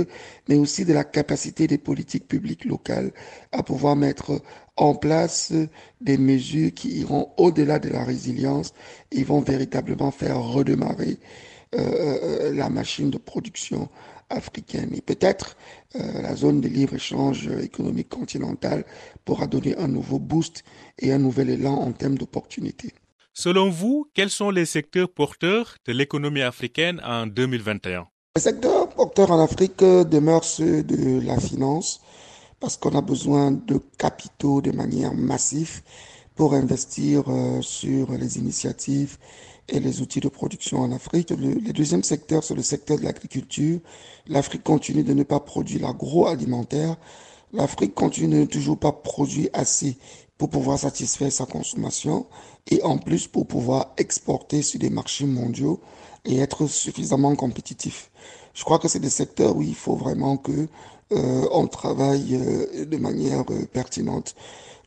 mais 0.48 0.56
aussi 0.56 0.84
de 0.84 0.92
la 0.92 1.04
capacité 1.04 1.66
des 1.66 1.78
politiques 1.78 2.28
publiques 2.28 2.64
locales 2.64 3.10
à 3.52 3.62
pouvoir 3.62 3.96
mettre 3.96 4.40
en 4.78 4.94
place 4.94 5.52
des 6.00 6.16
mesures 6.16 6.72
qui 6.72 7.00
iront 7.00 7.30
au-delà 7.36 7.78
de 7.78 7.88
la 7.88 8.04
résilience 8.04 8.72
et 9.10 9.24
vont 9.24 9.40
véritablement 9.40 10.10
faire 10.10 10.40
redémarrer 10.40 11.18
euh, 11.74 11.80
euh, 11.80 12.54
la 12.54 12.70
machine 12.70 13.10
de 13.10 13.18
production 13.18 13.88
africaine. 14.30 14.94
Et 14.94 15.00
peut-être 15.00 15.56
euh, 15.96 16.22
la 16.22 16.34
zone 16.36 16.60
de 16.60 16.68
libre-échange 16.68 17.48
économique 17.48 18.08
continentale 18.08 18.84
pourra 19.24 19.46
donner 19.46 19.76
un 19.76 19.88
nouveau 19.88 20.18
boost 20.18 20.62
et 20.98 21.12
un 21.12 21.18
nouvel 21.18 21.50
élan 21.50 21.74
en 21.74 21.92
termes 21.92 22.16
d'opportunités. 22.16 22.92
Selon 23.34 23.68
vous, 23.68 24.08
quels 24.14 24.30
sont 24.30 24.50
les 24.50 24.64
secteurs 24.64 25.10
porteurs 25.12 25.76
de 25.86 25.92
l'économie 25.92 26.42
africaine 26.42 27.00
en 27.04 27.26
2021 27.26 28.06
Les 28.36 28.42
secteurs 28.42 28.88
porteurs 28.88 29.32
en 29.32 29.42
Afrique 29.42 29.80
demeurent 29.80 30.44
ceux 30.44 30.82
de 30.84 31.20
la 31.20 31.38
finance, 31.38 32.00
parce 32.60 32.76
qu'on 32.76 32.96
a 32.96 33.00
besoin 33.00 33.50
de 33.50 33.80
capitaux 33.98 34.60
de 34.60 34.70
manière 34.70 35.14
massive 35.14 35.82
pour 36.34 36.54
investir 36.54 37.24
euh, 37.28 37.60
sur 37.62 38.12
les 38.12 38.38
initiatives 38.38 39.18
et 39.68 39.80
les 39.80 40.00
outils 40.00 40.20
de 40.20 40.28
production 40.28 40.80
en 40.80 40.92
Afrique. 40.92 41.30
Le, 41.30 41.72
deuxième 41.72 42.02
secteur, 42.02 42.42
c'est 42.42 42.54
le 42.54 42.62
secteur 42.62 42.98
de 42.98 43.04
l'agriculture. 43.04 43.80
L'Afrique 44.26 44.64
continue 44.64 45.02
de 45.02 45.12
ne 45.12 45.22
pas 45.22 45.40
produire 45.40 45.82
l'agroalimentaire. 45.82 46.96
L'Afrique 47.52 47.94
continue 47.94 48.34
de 48.34 48.40
ne 48.40 48.46
toujours 48.46 48.78
pas 48.78 48.92
produire 48.92 49.50
assez 49.52 49.98
pour 50.36 50.50
pouvoir 50.50 50.78
satisfaire 50.78 51.32
sa 51.32 51.46
consommation 51.46 52.26
et 52.70 52.82
en 52.82 52.98
plus 52.98 53.26
pour 53.26 53.46
pouvoir 53.46 53.92
exporter 53.96 54.62
sur 54.62 54.78
des 54.78 54.90
marchés 54.90 55.26
mondiaux 55.26 55.80
et 56.24 56.38
être 56.38 56.66
suffisamment 56.66 57.34
compétitif. 57.34 58.10
Je 58.54 58.64
crois 58.64 58.78
que 58.78 58.88
c'est 58.88 59.00
des 59.00 59.10
secteurs 59.10 59.56
où 59.56 59.62
il 59.62 59.74
faut 59.74 59.96
vraiment 59.96 60.36
que 60.36 60.68
on 61.10 61.66
travaille 61.66 62.36
euh, 62.36 62.84
de 62.84 62.96
manière 62.96 63.44
euh, 63.50 63.64
pertinente. 63.72 64.34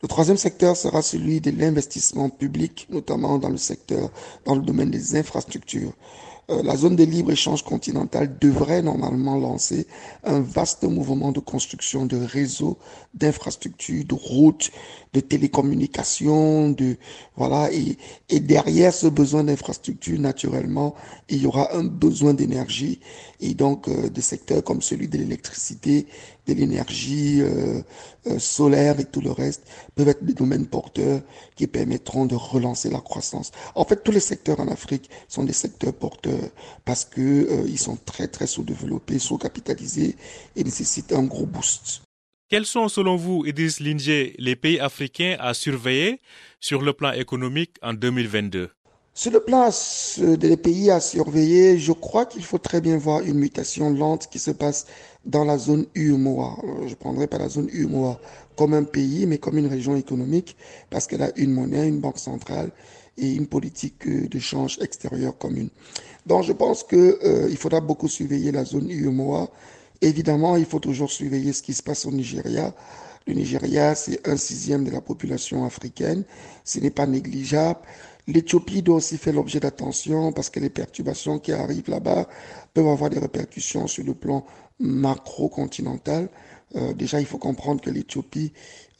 Le 0.02 0.08
troisième 0.08 0.36
secteur 0.36 0.76
sera 0.76 1.02
celui 1.02 1.40
de 1.40 1.50
l'investissement 1.50 2.28
public, 2.28 2.86
notamment 2.90 3.38
dans 3.38 3.48
le 3.48 3.56
secteur, 3.56 4.10
dans 4.44 4.54
le 4.54 4.62
domaine 4.62 4.90
des 4.90 5.16
infrastructures. 5.16 5.92
Euh, 6.50 6.62
la 6.64 6.76
zone 6.76 6.96
de 6.96 7.04
libre-échange 7.04 7.62
continentale 7.62 8.36
devrait 8.40 8.82
normalement 8.82 9.36
lancer 9.36 9.86
un 10.24 10.40
vaste 10.40 10.82
mouvement 10.82 11.30
de 11.30 11.38
construction 11.38 12.04
de 12.04 12.16
réseaux, 12.16 12.78
d'infrastructures, 13.14 14.04
de 14.04 14.14
routes, 14.14 14.72
de 15.12 15.20
télécommunications, 15.20 16.70
de 16.70 16.96
voilà 17.36 17.72
et, 17.72 17.96
et 18.28 18.40
derrière 18.40 18.92
ce 18.92 19.06
besoin 19.06 19.44
d'infrastructures, 19.44 20.18
naturellement, 20.18 20.96
il 21.28 21.42
y 21.42 21.46
aura 21.46 21.76
un 21.76 21.84
besoin 21.84 22.34
d'énergie 22.34 22.98
et 23.40 23.54
donc 23.54 23.86
euh, 23.86 24.08
de 24.08 24.20
secteurs 24.20 24.64
comme 24.64 24.82
celui 24.82 25.06
de 25.06 25.18
l'électricité, 25.18 26.06
de 26.46 26.54
l'énergie 26.54 27.40
euh, 27.40 27.82
euh, 28.26 28.38
solaire 28.38 28.98
et 29.00 29.04
tout 29.04 29.20
le 29.20 29.30
reste 29.30 29.62
peuvent 29.94 30.08
être 30.08 30.24
des 30.24 30.32
domaines 30.32 30.66
porteurs 30.66 31.20
qui 31.54 31.66
permettront 31.66 32.26
de 32.26 32.34
relancer 32.34 32.90
la 32.90 33.00
croissance. 33.00 33.52
En 33.74 33.84
fait, 33.84 34.02
tous 34.02 34.12
les 34.12 34.20
secteurs 34.20 34.60
en 34.60 34.68
Afrique 34.68 35.08
sont 35.28 35.44
des 35.44 35.52
secteurs 35.52 35.94
porteurs 35.94 36.50
parce 36.84 37.04
que 37.04 37.20
euh, 37.20 37.64
ils 37.68 37.78
sont 37.78 37.96
très 37.96 38.28
très 38.28 38.46
sous-développés, 38.46 39.18
sous-capitalisés 39.18 40.16
et 40.56 40.64
nécessitent 40.64 41.12
un 41.12 41.24
gros 41.24 41.46
boost. 41.46 42.02
Quels 42.48 42.66
sont, 42.66 42.88
selon 42.88 43.16
vous, 43.16 43.46
Idriss 43.46 43.80
Linger, 43.80 44.34
les 44.38 44.56
pays 44.56 44.78
africains 44.78 45.36
à 45.40 45.54
surveiller 45.54 46.20
sur 46.60 46.82
le 46.82 46.92
plan 46.92 47.12
économique 47.12 47.76
en 47.82 47.94
2022 47.94 48.70
sur 49.14 49.30
le 49.30 49.40
plan 49.40 49.68
des 50.38 50.56
pays 50.56 50.90
à 50.90 50.98
surveiller, 51.00 51.78
je 51.78 51.92
crois 51.92 52.24
qu'il 52.24 52.42
faut 52.42 52.58
très 52.58 52.80
bien 52.80 52.96
voir 52.96 53.20
une 53.20 53.38
mutation 53.38 53.90
lente 53.90 54.28
qui 54.30 54.38
se 54.38 54.50
passe 54.50 54.86
dans 55.26 55.44
la 55.44 55.58
zone 55.58 55.86
UMOA. 55.94 56.56
Je 56.86 56.94
prendrai 56.94 57.26
pas 57.26 57.38
la 57.38 57.48
zone 57.48 57.68
UMOA 57.72 58.18
comme 58.56 58.72
un 58.74 58.84
pays, 58.84 59.26
mais 59.26 59.38
comme 59.38 59.58
une 59.58 59.66
région 59.66 59.96
économique, 59.96 60.56
parce 60.88 61.06
qu'elle 61.06 61.22
a 61.22 61.30
une 61.36 61.52
monnaie, 61.52 61.88
une 61.88 62.00
banque 62.00 62.18
centrale 62.18 62.70
et 63.18 63.30
une 63.34 63.46
politique 63.46 64.08
de 64.08 64.38
change 64.38 64.78
extérieure 64.80 65.36
commune. 65.36 65.68
Donc 66.26 66.44
je 66.44 66.52
pense 66.52 66.82
que 66.82 67.18
euh, 67.22 67.48
il 67.50 67.56
faudra 67.56 67.80
beaucoup 67.80 68.08
surveiller 68.08 68.50
la 68.52 68.64
zone 68.64 68.88
UMOA. 68.90 69.50
Évidemment, 70.00 70.56
il 70.56 70.64
faut 70.64 70.80
toujours 70.80 71.10
surveiller 71.10 71.52
ce 71.52 71.62
qui 71.62 71.74
se 71.74 71.82
passe 71.82 72.06
au 72.06 72.10
Nigeria. 72.10 72.74
Le 73.26 73.34
Nigeria, 73.34 73.94
c'est 73.94 74.26
un 74.26 74.36
sixième 74.36 74.84
de 74.84 74.90
la 74.90 75.00
population 75.00 75.64
africaine. 75.64 76.24
Ce 76.64 76.80
n'est 76.80 76.90
pas 76.90 77.06
négligeable. 77.06 77.78
L'Éthiopie 78.28 78.82
doit 78.82 78.96
aussi 78.96 79.18
faire 79.18 79.32
l'objet 79.32 79.58
d'attention 79.58 80.32
parce 80.32 80.48
que 80.48 80.60
les 80.60 80.70
perturbations 80.70 81.38
qui 81.38 81.52
arrivent 81.52 81.90
là-bas 81.90 82.28
peuvent 82.72 82.86
avoir 82.86 83.10
des 83.10 83.18
répercussions 83.18 83.86
sur 83.88 84.04
le 84.04 84.14
plan 84.14 84.44
macro-continental. 84.78 86.28
Euh, 86.76 86.92
déjà, 86.94 87.20
il 87.20 87.26
faut 87.26 87.38
comprendre 87.38 87.80
que 87.80 87.90
l'Éthiopie 87.90 88.52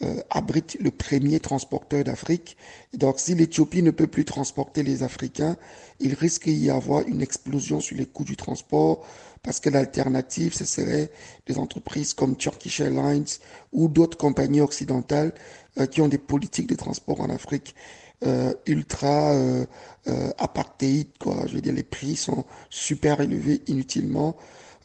euh, 0.02 0.20
abrite 0.30 0.76
le 0.80 0.90
premier 0.90 1.40
transporteur 1.40 2.04
d'Afrique. 2.04 2.56
Donc, 2.92 3.20
si 3.20 3.34
l'Éthiopie 3.34 3.82
ne 3.82 3.92
peut 3.92 4.08
plus 4.08 4.24
transporter 4.24 4.82
les 4.82 5.02
Africains, 5.04 5.56
il 6.00 6.14
risque 6.14 6.48
d'y 6.48 6.70
avoir 6.70 7.06
une 7.06 7.22
explosion 7.22 7.80
sur 7.80 7.96
les 7.96 8.06
coûts 8.06 8.24
du 8.24 8.36
transport 8.36 9.06
parce 9.42 9.58
que 9.58 9.70
l'alternative, 9.70 10.54
ce 10.54 10.64
serait 10.64 11.10
des 11.46 11.58
entreprises 11.58 12.14
comme 12.14 12.36
Turkish 12.36 12.80
Airlines 12.80 13.24
ou 13.72 13.88
d'autres 13.88 14.18
compagnies 14.18 14.60
occidentales 14.60 15.32
euh, 15.78 15.86
qui 15.86 16.00
ont 16.00 16.08
des 16.08 16.18
politiques 16.18 16.68
de 16.68 16.74
transport 16.74 17.20
en 17.20 17.30
Afrique 17.30 17.74
euh, 18.24 18.52
ultra 18.66 19.32
euh, 19.32 19.64
euh, 20.06 20.30
apartheid, 20.38 21.08
quoi. 21.18 21.44
Je 21.46 21.54
veux 21.54 21.60
dire, 21.60 21.74
les 21.74 21.82
prix 21.82 22.16
sont 22.16 22.44
super 22.70 23.20
élevés 23.20 23.62
inutilement. 23.66 24.36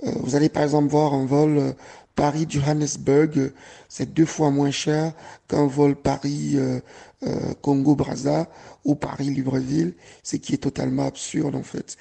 Vous 0.04 0.36
allez 0.36 0.50
par 0.50 0.62
exemple 0.62 0.90
voir 0.90 1.16
un 1.16 1.26
vol 1.26 1.74
Paris-Johannesburg, 2.18 3.54
c'est 3.88 4.12
deux 4.12 4.26
fois 4.26 4.50
moins 4.50 4.72
cher 4.72 5.14
qu'un 5.48 5.68
vol 5.68 5.96
Paris-Congo-Brazza 5.96 8.50
ou 8.84 8.96
Paris-Libreville, 8.96 9.94
ce 10.24 10.38
qui 10.38 10.56
est 10.56 10.58
totalement 10.58 11.06
absurde 11.06 11.56
en 11.56 11.62
fait. 11.62 11.96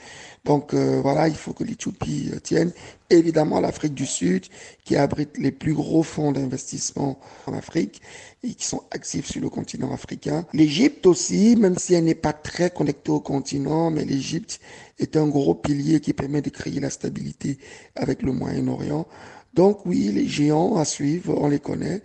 Donc 0.46 0.72
euh, 0.72 1.00
voilà, 1.02 1.28
il 1.28 1.34
faut 1.34 1.52
que 1.52 1.64
l'Éthiopie 1.64 2.30
tienne. 2.42 2.72
Évidemment, 3.10 3.60
l'Afrique 3.60 3.92
du 3.92 4.06
Sud, 4.06 4.46
qui 4.84 4.96
abrite 4.96 5.36
les 5.36 5.52
plus 5.52 5.74
gros 5.74 6.02
fonds 6.02 6.32
d'investissement 6.32 7.20
en 7.46 7.52
Afrique 7.52 8.00
et 8.42 8.54
qui 8.54 8.64
sont 8.64 8.84
actifs 8.90 9.30
sur 9.30 9.42
le 9.42 9.50
continent 9.50 9.92
africain. 9.92 10.46
L'Égypte 10.54 11.04
aussi, 11.06 11.56
même 11.56 11.76
si 11.76 11.92
elle 11.92 12.04
n'est 12.04 12.14
pas 12.14 12.32
très 12.32 12.70
connectée 12.70 13.12
au 13.12 13.20
continent, 13.20 13.90
mais 13.90 14.06
l'Égypte 14.06 14.60
est 14.98 15.16
un 15.16 15.28
gros 15.28 15.54
pilier 15.54 16.00
qui 16.00 16.14
permet 16.14 16.40
de 16.40 16.50
créer 16.50 16.80
la 16.80 16.90
stabilité 16.90 17.58
avec 17.94 18.22
le 18.22 18.32
Moyen-Orient. 18.32 19.06
Donc 19.56 19.86
oui, 19.86 20.12
les 20.12 20.28
géants 20.28 20.76
à 20.76 20.84
suivre, 20.84 21.34
on 21.36 21.48
les 21.48 21.58
connaît, 21.58 22.02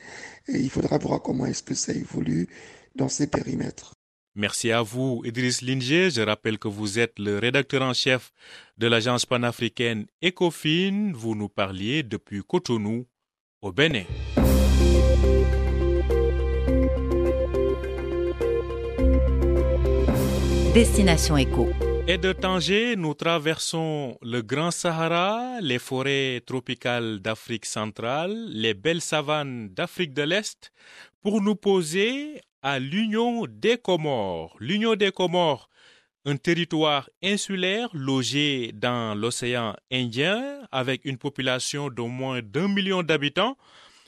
et 0.48 0.58
il 0.58 0.70
faudra 0.70 0.98
voir 0.98 1.22
comment 1.22 1.46
est-ce 1.46 1.62
que 1.62 1.76
ça 1.76 1.94
évolue 1.94 2.48
dans 2.96 3.10
ces 3.10 3.28
périmètres. 3.28 3.94
Merci 4.36 4.72
à 4.72 4.82
vous, 4.82 5.22
Idriss 5.26 5.62
Linger. 5.62 6.10
Je 6.12 6.22
rappelle 6.22 6.58
que 6.58 6.70
vous 6.70 6.98
êtes 6.98 7.20
le 7.20 7.38
rédacteur 7.38 7.82
en 7.82 7.94
chef 7.94 8.32
de 8.78 8.88
l'agence 8.88 9.26
panafricaine 9.26 10.06
Ecofin. 10.24 11.12
Vous 11.14 11.36
nous 11.36 11.50
parliez 11.50 12.04
depuis 12.04 12.42
Cotonou, 12.42 13.06
au 13.62 13.74
Bénin. 13.74 14.06
Destination 20.74 21.36
Éco. 21.36 21.68
Et 22.08 22.18
de 22.18 22.34
Tanger, 22.34 22.96
nous 22.96 23.14
traversons 23.14 24.18
le 24.22 24.42
Grand 24.42 24.72
Sahara, 24.72 25.62
les 25.62 25.80
forêts 25.80 26.42
tropicales 26.46 27.20
d'Afrique 27.20 27.66
centrale, 27.66 28.50
les 28.50 28.74
belles 28.74 29.02
savanes 29.02 29.70
d'Afrique 29.70 30.14
de 30.14 30.24
l'Est, 30.24 30.72
pour 31.22 31.42
nous 31.42 31.56
poser 31.56 32.42
à 32.64 32.80
l'Union 32.80 33.46
des 33.48 33.78
Comores. 33.78 34.58
L'Union 34.60 34.96
des 34.96 35.12
Comores, 35.12 35.70
un 36.26 36.38
territoire 36.38 37.10
insulaire 37.24 37.90
logé 37.94 38.72
dans 38.74 39.16
l'océan 39.16 39.76
Indien 39.92 40.60
avec 40.72 41.06
une 41.06 41.18
population 41.18 41.90
d'au 41.90 42.08
moins 42.08 42.42
d'un 42.42 42.68
million 42.68 43.04
d'habitants. 43.04 43.58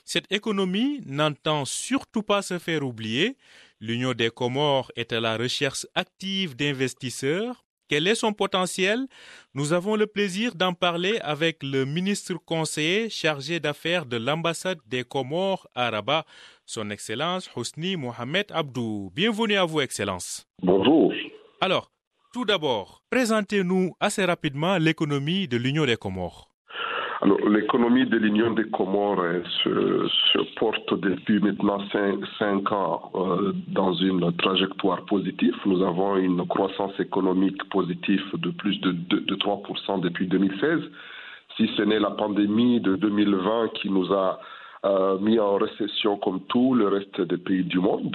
Cette 0.04 0.30
économie 0.30 1.00
n'entend 1.06 1.64
surtout 1.64 2.22
pas 2.22 2.42
se 2.42 2.58
faire 2.58 2.82
oublier. 2.82 3.36
L'Union 3.80 4.12
des 4.12 4.30
Comores 4.30 4.92
est 4.96 5.12
à 5.12 5.20
la 5.20 5.36
recherche 5.36 5.86
active 5.94 6.56
d'investisseurs. 6.56 7.64
Quel 7.94 8.08
est 8.08 8.16
son 8.16 8.32
potentiel? 8.32 9.06
Nous 9.54 9.72
avons 9.72 9.94
le 9.94 10.08
plaisir 10.08 10.56
d'en 10.56 10.72
parler 10.74 11.20
avec 11.20 11.62
le 11.62 11.84
ministre 11.84 12.34
conseiller 12.44 13.08
chargé 13.08 13.60
d'affaires 13.60 14.04
de 14.04 14.16
l'ambassade 14.16 14.80
des 14.84 15.04
Comores 15.04 15.68
à 15.76 15.90
Rabat, 15.90 16.26
son 16.66 16.90
Excellence 16.90 17.48
Hosni 17.54 17.94
Mohamed 17.94 18.46
Abdou. 18.50 19.12
Bienvenue 19.14 19.54
à 19.54 19.64
vous, 19.64 19.80
Excellence. 19.80 20.44
Bonjour. 20.60 21.12
Alors, 21.60 21.92
tout 22.32 22.44
d'abord, 22.44 23.00
présentez-nous 23.10 23.94
assez 24.00 24.24
rapidement 24.24 24.76
l'économie 24.78 25.46
de 25.46 25.56
l'Union 25.56 25.86
des 25.86 25.96
Comores. 25.96 26.53
L'économie 27.24 28.04
de 28.04 28.18
l'Union 28.18 28.52
des 28.52 28.68
Comores 28.68 29.24
se, 29.62 30.54
porte 30.56 30.92
depuis 31.00 31.40
maintenant 31.40 31.78
cinq, 31.90 32.16
cinq 32.38 32.70
ans 32.70 33.10
euh, 33.14 33.52
dans 33.68 33.94
une 33.94 34.30
trajectoire 34.36 35.02
positive. 35.06 35.54
Nous 35.64 35.82
avons 35.82 36.16
une 36.16 36.46
croissance 36.46 36.92
économique 37.00 37.64
positive 37.70 38.22
de 38.34 38.50
plus 38.50 38.78
de, 38.80 38.92
de, 38.92 39.20
de 39.20 39.34
3% 39.36 40.00
depuis 40.00 40.26
2016. 40.26 40.80
Si 41.56 41.70
ce 41.76 41.82
n'est 41.82 41.98
la 41.98 42.10
pandémie 42.10 42.80
de 42.80 42.96
2020 42.96 43.68
qui 43.74 43.88
nous 43.88 44.12
a 44.12 44.38
euh, 44.84 45.18
mis 45.18 45.38
en 45.38 45.56
récession 45.56 46.18
comme 46.18 46.40
tout 46.48 46.74
le 46.74 46.88
reste 46.88 47.18
des 47.22 47.38
pays 47.38 47.64
du 47.64 47.78
monde. 47.78 48.14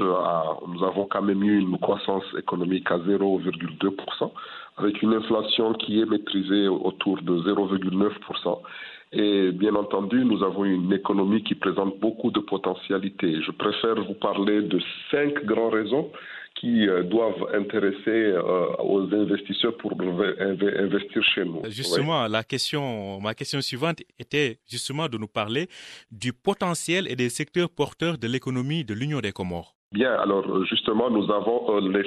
Nous 0.67 0.83
avons 0.83 1.07
quand 1.09 1.23
même 1.23 1.41
eu 1.41 1.57
une 1.57 1.79
croissance 1.79 2.25
économique 2.37 2.91
à 2.91 2.99
0,2%, 2.99 4.31
avec 4.77 5.01
une 5.01 5.15
inflation 5.15 5.73
qui 5.73 5.99
est 5.99 6.05
maîtrisée 6.05 6.67
autour 6.67 7.17
de 7.23 7.39
0,9%. 7.41 8.59
Et 9.11 9.51
bien 9.51 9.73
entendu, 9.73 10.23
nous 10.23 10.43
avons 10.43 10.65
une 10.65 10.93
économie 10.93 11.43
qui 11.43 11.55
présente 11.55 11.99
beaucoup 11.99 12.29
de 12.29 12.39
potentialités. 12.39 13.41
Je 13.41 13.51
préfère 13.51 13.95
vous 13.95 14.13
parler 14.13 14.61
de 14.61 14.79
cinq 15.09 15.43
grandes 15.45 15.73
raisons 15.73 16.11
qui 16.59 16.87
euh, 16.87 17.03
doivent 17.03 17.47
intéresser 17.53 17.97
euh, 18.07 18.67
aux 18.79 19.03
investisseurs 19.13 19.75
pour 19.77 19.93
investir 19.93 21.23
chez 21.23 21.45
nous. 21.45 21.61
Justement, 21.69 22.23
oui. 22.23 22.31
la 22.31 22.43
question, 22.43 23.19
ma 23.21 23.33
question 23.33 23.61
suivante 23.61 24.01
était 24.19 24.59
justement 24.69 25.07
de 25.07 25.17
nous 25.17 25.27
parler 25.27 25.69
du 26.11 26.33
potentiel 26.33 27.07
et 27.09 27.15
des 27.15 27.29
secteurs 27.29 27.69
porteurs 27.69 28.17
de 28.17 28.27
l'économie 28.27 28.83
de 28.83 28.93
l'Union 28.93 29.21
des 29.21 29.31
Comores. 29.31 29.78
Bien, 29.91 30.13
alors 30.19 30.63
justement, 30.65 31.09
nous 31.09 31.31
avons 31.31 31.79
les, 31.79 32.03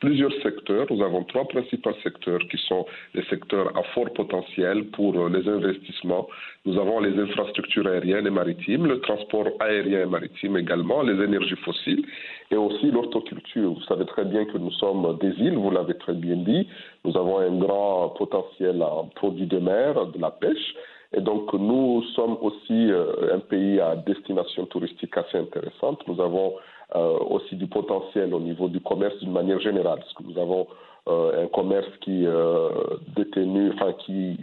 plusieurs 0.00 0.32
secteurs. 0.42 0.84
Nous 0.90 1.00
avons 1.00 1.22
trois 1.22 1.46
principaux 1.46 1.92
secteurs 2.02 2.40
qui 2.50 2.56
sont 2.66 2.86
les 3.14 3.22
secteurs 3.26 3.68
à 3.78 3.84
fort 3.94 4.12
potentiel 4.14 4.84
pour 4.86 5.28
les 5.28 5.48
investissements. 5.48 6.26
Nous 6.66 6.76
avons 6.76 6.98
les 6.98 7.16
infrastructures 7.16 7.86
aériennes 7.86 8.26
et 8.26 8.30
maritimes, 8.30 8.86
le 8.86 9.00
transport 9.00 9.46
aérien 9.60 10.02
et 10.02 10.06
maritime 10.06 10.56
également, 10.56 11.02
les 11.02 11.22
énergies 11.22 11.54
fossiles 11.64 12.04
et 12.50 12.56
aussi 12.56 12.90
l'horticulture. 12.90 13.74
Vous 13.74 13.82
savez 13.82 14.06
très 14.06 14.24
bien 14.24 14.44
que 14.46 14.58
nous 14.58 14.72
sommes 14.72 15.18
des 15.20 15.40
îles, 15.40 15.56
vous 15.56 15.70
l'avez 15.70 15.96
très 15.98 16.14
bien 16.14 16.34
dit. 16.38 16.66
Nous 17.04 17.16
avons 17.16 17.38
un 17.38 17.56
grand 17.60 18.08
potentiel 18.08 18.82
en 18.82 19.04
produits 19.14 19.46
de 19.46 19.60
mer, 19.60 20.04
de 20.06 20.20
la 20.20 20.32
pêche. 20.32 20.74
Et 21.16 21.20
donc, 21.22 21.54
nous 21.54 22.02
sommes 22.14 22.36
aussi 22.42 22.90
euh, 22.92 23.34
un 23.34 23.38
pays 23.38 23.80
à 23.80 23.96
destination 23.96 24.66
touristique 24.66 25.16
assez 25.16 25.38
intéressante. 25.38 26.06
Nous 26.06 26.20
avons 26.20 26.52
euh, 26.56 26.58
aussi 26.94 27.56
du 27.56 27.66
potentiel 27.66 28.32
au 28.32 28.40
niveau 28.40 28.68
du 28.68 28.80
commerce 28.80 29.16
d'une 29.18 29.32
manière 29.32 29.60
générale, 29.60 29.98
parce 29.98 30.12
que 30.14 30.22
nous 30.22 30.38
avons 30.38 30.66
euh, 31.08 31.44
un 31.44 31.48
commerce 31.48 31.88
qui 32.00 32.26
détenu, 33.16 33.72
enfin 33.72 33.92
qui 34.04 34.38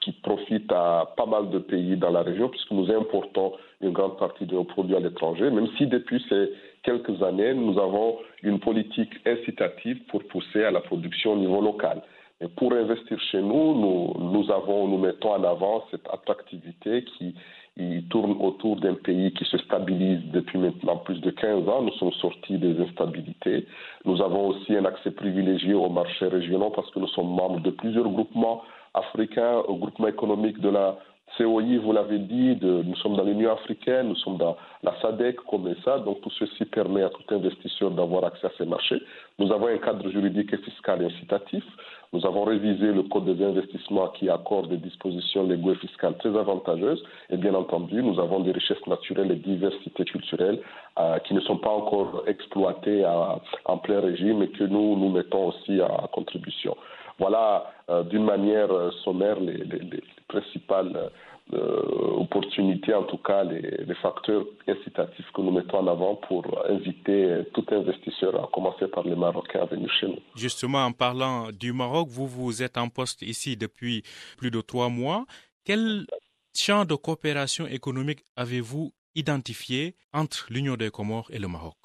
qui 0.00 0.12
profite 0.12 0.70
à 0.72 1.12
pas 1.16 1.26
mal 1.26 1.50
de 1.50 1.58
pays 1.58 1.96
dans 1.96 2.10
la 2.10 2.22
région, 2.22 2.48
puisque 2.48 2.70
nous 2.70 2.90
importons 2.90 3.52
une 3.80 3.92
grande 3.92 4.18
partie 4.18 4.46
de 4.46 4.54
nos 4.54 4.64
produits 4.64 4.96
à 4.96 5.00
l'étranger, 5.00 5.50
même 5.50 5.68
si 5.78 5.86
depuis 5.86 6.24
ces 6.28 6.50
quelques 6.82 7.22
années, 7.22 7.54
nous 7.54 7.78
avons 7.78 8.18
une 8.42 8.58
politique 8.58 9.12
incitative 9.26 9.98
pour 10.08 10.24
pousser 10.24 10.64
à 10.64 10.70
la 10.70 10.80
production 10.80 11.34
au 11.34 11.36
niveau 11.36 11.60
local. 11.60 12.02
Et 12.40 12.48
pour 12.48 12.72
investir 12.72 13.20
chez 13.30 13.42
nous, 13.42 13.74
nous, 13.74 14.14
nous, 14.18 14.50
avons, 14.50 14.88
nous 14.88 14.98
mettons 14.98 15.32
en 15.32 15.44
avant 15.44 15.84
cette 15.90 16.08
attractivité 16.10 17.04
qui 17.04 17.34
il 17.76 18.06
tourne 18.08 18.36
autour 18.40 18.76
d'un 18.76 18.94
pays 18.94 19.32
qui 19.32 19.44
se 19.44 19.58
stabilise 19.58 20.20
depuis 20.32 20.58
maintenant 20.58 20.96
plus 20.98 21.20
de 21.20 21.30
15 21.30 21.68
ans. 21.68 21.82
Nous 21.82 21.92
sommes 21.92 22.12
sortis 22.12 22.58
des 22.58 22.78
instabilités. 22.80 23.66
Nous 24.04 24.20
avons 24.20 24.48
aussi 24.48 24.76
un 24.76 24.84
accès 24.84 25.10
privilégié 25.10 25.74
aux 25.74 25.88
marchés 25.88 26.26
régionaux 26.26 26.70
parce 26.70 26.90
que 26.90 26.98
nous 26.98 27.08
sommes 27.08 27.34
membres 27.34 27.60
de 27.60 27.70
plusieurs 27.70 28.08
groupements 28.08 28.62
africains, 28.94 29.58
au 29.68 29.76
groupement 29.76 30.08
économique 30.08 30.60
de 30.60 30.68
la 30.68 30.98
COI, 31.38 31.78
vous 31.78 31.92
l'avez 31.92 32.18
dit, 32.18 32.58
nous 32.60 32.96
sommes 32.96 33.16
dans 33.16 33.24
l'Union 33.24 33.52
africaine, 33.52 34.08
nous 34.08 34.16
sommes 34.16 34.36
dans 34.36 34.56
la 34.82 34.92
SADEC 35.00 35.36
comme 35.48 35.72
ça, 35.84 35.98
donc 36.00 36.20
tout 36.22 36.30
ceci 36.30 36.64
permet 36.64 37.02
à 37.02 37.10
tout 37.10 37.22
investisseur 37.34 37.92
d'avoir 37.92 38.24
accès 38.24 38.48
à 38.48 38.50
ces 38.58 38.66
marchés. 38.66 39.00
Nous 39.38 39.52
avons 39.52 39.68
un 39.68 39.78
cadre 39.78 40.08
juridique 40.10 40.52
et 40.52 40.58
fiscal 40.58 41.04
incitatif. 41.04 41.64
Nous 42.12 42.26
avons 42.26 42.42
révisé 42.42 42.92
le 42.92 43.04
code 43.04 43.24
des 43.26 43.44
investissements 43.44 44.08
qui 44.08 44.28
accorde 44.28 44.68
des 44.68 44.78
dispositions 44.78 45.46
légaux 45.46 45.72
et 45.74 45.76
fiscales 45.76 46.16
très 46.18 46.36
avantageuses. 46.36 47.00
Et 47.30 47.36
bien 47.36 47.54
entendu, 47.54 48.02
nous 48.02 48.18
avons 48.18 48.40
des 48.40 48.50
richesses 48.50 48.84
naturelles 48.88 49.30
et 49.30 49.36
diversités 49.36 50.04
culturelles 50.04 50.60
euh, 50.98 51.20
qui 51.20 51.34
ne 51.34 51.40
sont 51.40 51.58
pas 51.58 51.70
encore 51.70 52.24
exploitées 52.26 53.04
à, 53.04 53.38
en 53.64 53.78
plein 53.78 54.00
régime 54.00 54.42
et 54.42 54.48
que 54.48 54.64
nous, 54.64 54.96
nous 54.96 55.08
mettons 55.08 55.48
aussi 55.48 55.80
à, 55.80 56.08
contribution. 56.12 56.76
Voilà, 57.20 57.70
euh, 57.90 58.02
d'une 58.02 58.24
manière 58.24 58.70
sommaire, 59.04 59.38
les, 59.38 59.58
les, 59.58 59.78
les 59.78 60.02
principales 60.26 60.92
euh, 60.96 61.08
opportunités, 61.52 62.94
en 62.94 63.04
tout 63.04 63.18
cas 63.18 63.42
les, 63.44 63.60
les, 63.60 63.94
facteurs 63.96 64.44
incitatifs 64.68 65.26
que 65.34 65.40
nous 65.42 65.50
mettons 65.50 65.78
en 65.78 65.86
avant 65.88 66.14
pour 66.16 66.44
inviter 66.68 67.42
tout 67.54 67.66
investisseur, 67.70 68.42
à 68.42 68.48
commencer 68.52 68.86
par 68.86 69.04
les 69.04 69.16
Marocains, 69.16 69.62
à 69.62 69.66
venir 69.66 69.90
chez 70.00 70.06
nous. 70.06 70.18
Justement, 70.36 70.84
en 70.84 70.92
parlant 70.92 71.50
du 71.50 71.72
Maroc, 71.72 72.08
vous, 72.08 72.26
vous 72.26 72.62
êtes 72.62 72.78
en 72.78 72.88
poste 72.88 73.22
ici 73.22 73.56
depuis 73.56 74.02
plus 74.36 74.50
de 74.50 74.60
trois 74.60 74.88
mois. 74.88 75.24
Quel 75.64 76.06
champ 76.54 76.84
de 76.84 76.94
coopération 76.94 77.66
économique 77.66 78.24
avez-vous 78.36 78.92
identifié 79.14 79.96
entre 80.12 80.46
l'Union 80.50 80.76
des 80.76 80.90
Comores 80.90 81.30
et 81.32 81.38
le 81.38 81.48
Maroc? 81.48 81.79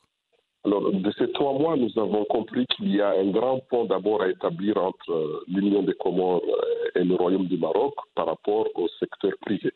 Alors, 0.66 0.92
de 0.92 1.12
ces 1.12 1.32
trois 1.32 1.54
mois, 1.54 1.78
nous 1.78 1.92
avons 2.00 2.26
compris 2.26 2.66
qu'il 2.66 2.96
y 2.96 3.00
a 3.00 3.12
un 3.12 3.30
grand 3.30 3.60
pont 3.70 3.86
d'abord 3.86 4.24
à 4.24 4.30
établir 4.30 4.78
entre 4.78 5.44
l'Union 5.48 5.84
des 5.84 5.94
Comores 5.94 6.42
et 6.96 7.04
le 7.04 7.14
Royaume 7.14 7.46
du 7.46 7.58
Maroc 7.58 7.94
par 8.16 8.26
rapport 8.26 8.68
au 8.74 8.88
secteur 9.00 9.34
privé. 9.42 9.72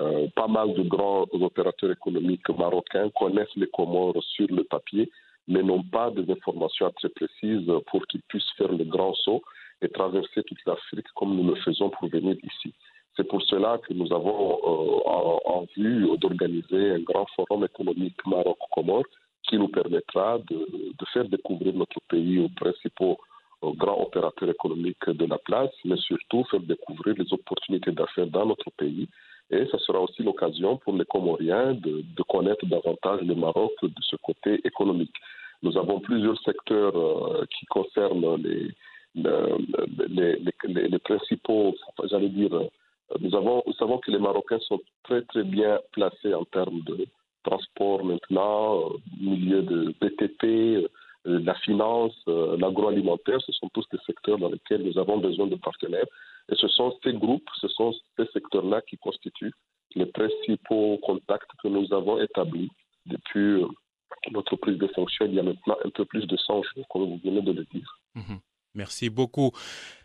Euh, 0.00 0.26
pas 0.34 0.48
mal 0.48 0.74
de 0.74 0.82
grands 0.82 1.26
opérateurs 1.32 1.92
économiques 1.92 2.48
marocains 2.48 3.08
connaissent 3.10 3.54
les 3.54 3.68
Comores 3.68 4.20
sur 4.34 4.48
le 4.48 4.64
papier, 4.64 5.10
mais 5.46 5.62
n'ont 5.62 5.84
pas 5.84 6.10
des 6.10 6.28
informations 6.32 6.90
très 6.96 7.10
précises 7.10 7.70
pour 7.86 8.04
qu'ils 8.08 8.22
puissent 8.22 8.52
faire 8.58 8.72
le 8.72 8.84
grand 8.84 9.14
saut 9.14 9.42
et 9.80 9.88
traverser 9.88 10.42
toute 10.42 10.64
l'Afrique 10.66 11.06
comme 11.14 11.36
nous 11.36 11.46
le 11.46 11.54
faisons 11.56 11.90
pour 11.90 12.08
venir 12.08 12.36
ici. 12.42 12.74
C'est 13.16 13.28
pour 13.28 13.42
cela 13.42 13.78
que 13.86 13.92
nous 13.92 14.12
avons 14.12 14.58
euh, 14.64 15.08
en, 15.08 15.40
en 15.44 15.66
vue 15.76 16.08
d'organiser 16.18 16.92
un 16.92 17.00
grand 17.00 17.26
forum 17.36 17.64
économique 17.64 18.16
Maroc-Comores 18.26 19.04
qui 19.48 19.58
nous 19.58 19.68
permettra 19.68 20.38
de, 20.38 20.66
faire 21.12 21.28
découvrir 21.28 21.74
notre 21.74 22.00
pays 22.08 22.38
aux 22.38 22.48
principaux 22.48 23.18
aux 23.60 23.74
grands 23.74 24.02
opérateurs 24.02 24.50
économiques 24.50 25.08
de 25.08 25.24
la 25.24 25.38
place, 25.38 25.70
mais 25.84 25.96
surtout 25.96 26.44
faire 26.50 26.60
découvrir 26.60 27.14
les 27.16 27.32
opportunités 27.32 27.92
d'affaires 27.92 28.26
dans 28.26 28.46
notre 28.46 28.70
pays. 28.72 29.08
Et 29.50 29.66
ce 29.66 29.78
sera 29.78 30.00
aussi 30.00 30.22
l'occasion 30.22 30.78
pour 30.78 30.96
les 30.96 31.04
Comoriens 31.04 31.74
de, 31.74 32.02
connaître 32.28 32.66
davantage 32.66 33.20
le 33.22 33.34
Maroc 33.34 33.72
de 33.82 33.90
ce 34.00 34.16
côté 34.16 34.60
économique. 34.64 35.14
Nous 35.62 35.76
avons 35.78 36.00
plusieurs 36.00 36.40
secteurs 36.42 36.96
euh, 36.96 37.44
qui 37.56 37.66
concernent 37.66 38.42
les, 38.42 38.68
les, 39.14 40.38
les, 40.66 40.98
principaux, 40.98 41.74
j'allais 42.10 42.30
dire, 42.30 42.50
nous, 43.20 43.34
avons, 43.36 43.62
nous 43.66 43.74
savons 43.74 43.98
que 43.98 44.10
les 44.10 44.18
Marocains 44.18 44.58
sont 44.60 44.80
très 45.04 45.22
très 45.22 45.44
bien 45.44 45.78
placés 45.92 46.34
en 46.34 46.44
termes 46.44 46.80
de, 46.80 47.06
transport 47.42 48.04
maintenant, 48.04 48.90
milieu 49.20 49.62
de 49.62 49.94
BTP, 50.00 50.88
la 51.24 51.54
finance, 51.56 52.14
l'agroalimentaire, 52.26 53.40
ce 53.42 53.52
sont 53.52 53.68
tous 53.72 53.86
des 53.92 53.98
secteurs 54.06 54.38
dans 54.38 54.48
lesquels 54.48 54.82
nous 54.82 54.98
avons 54.98 55.18
besoin 55.18 55.46
de 55.46 55.56
partenaires. 55.56 56.06
Et 56.50 56.56
ce 56.56 56.66
sont 56.68 56.96
ces 57.04 57.12
groupes, 57.12 57.48
ce 57.60 57.68
sont 57.68 57.94
ces 58.18 58.26
secteurs-là 58.32 58.82
qui 58.82 58.96
constituent 58.98 59.54
les 59.94 60.06
principaux 60.06 60.98
contacts 60.98 61.50
que 61.62 61.68
nous 61.68 61.92
avons 61.92 62.20
établis 62.20 62.70
depuis 63.06 63.64
notre 64.30 64.56
prise 64.56 64.78
de 64.78 64.86
fonction 64.88 65.26
il 65.26 65.34
y 65.34 65.40
a 65.40 65.42
maintenant 65.42 65.76
un 65.84 65.90
peu 65.90 66.04
plus 66.04 66.26
de 66.26 66.36
100 66.36 66.62
jours, 66.62 66.88
comme 66.88 67.04
vous 67.04 67.20
venez 67.24 67.42
de 67.42 67.52
le 67.52 67.64
dire. 67.72 67.98
Mhm. 68.14 68.40
Merci 68.74 69.10
beaucoup. 69.10 69.52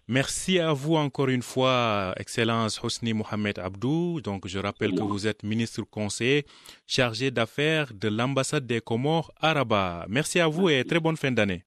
Merci 0.10 0.58
à 0.58 0.72
vous 0.72 0.96
encore 0.96 1.28
une 1.28 1.42
fois, 1.42 2.14
Excellence 2.16 2.82
Hosni 2.82 3.12
Mohamed 3.14 3.60
Abdou. 3.60 4.22
Donc, 4.22 4.48
je 4.48 4.58
rappelle 4.58 4.94
que 4.94 5.02
vous 5.04 5.28
êtes 5.28 5.44
ministre 5.44 5.82
conseiller 5.82 6.46
chargé 6.86 7.30
d'affaires 7.30 7.92
de 7.94 8.08
l'ambassade 8.08 8.66
des 8.66 8.80
Comores 8.80 9.34
à 9.42 9.52
Rabat. 9.52 10.06
Merci 10.08 10.40
à 10.40 10.48
vous 10.48 10.70
et 10.70 10.86
très 10.86 11.02
bonne 11.02 11.18
fin 11.18 11.32
d'année. 11.32 11.66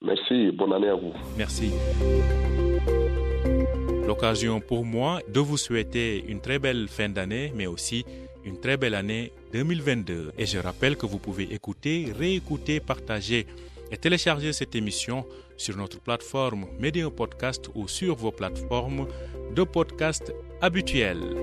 Merci, 0.00 0.50
bonne 0.52 0.72
année 0.72 0.88
à 0.88 0.94
vous. 0.94 1.12
Merci. 1.36 1.70
L'occasion 4.06 4.60
pour 4.60 4.86
moi 4.86 5.20
de 5.28 5.40
vous 5.40 5.58
souhaiter 5.58 6.24
une 6.26 6.40
très 6.40 6.58
belle 6.58 6.88
fin 6.88 7.10
d'année, 7.10 7.52
mais 7.54 7.66
aussi 7.66 8.06
une 8.46 8.58
très 8.58 8.78
belle 8.78 8.94
année 8.94 9.32
2022. 9.52 10.32
Et 10.38 10.46
je 10.46 10.58
rappelle 10.58 10.96
que 10.96 11.04
vous 11.04 11.18
pouvez 11.18 11.52
écouter, 11.52 12.10
réécouter, 12.18 12.80
partager 12.80 13.46
et 13.92 13.98
télécharger 13.98 14.52
cette 14.52 14.74
émission 14.74 15.26
sur 15.56 15.76
notre 15.76 16.00
plateforme 16.00 16.66
Média 16.80 17.08
Podcast 17.10 17.68
ou 17.74 17.86
sur 17.86 18.16
vos 18.16 18.32
plateformes 18.32 19.06
de 19.54 19.62
podcast 19.62 20.32
habituelles. 20.60 21.36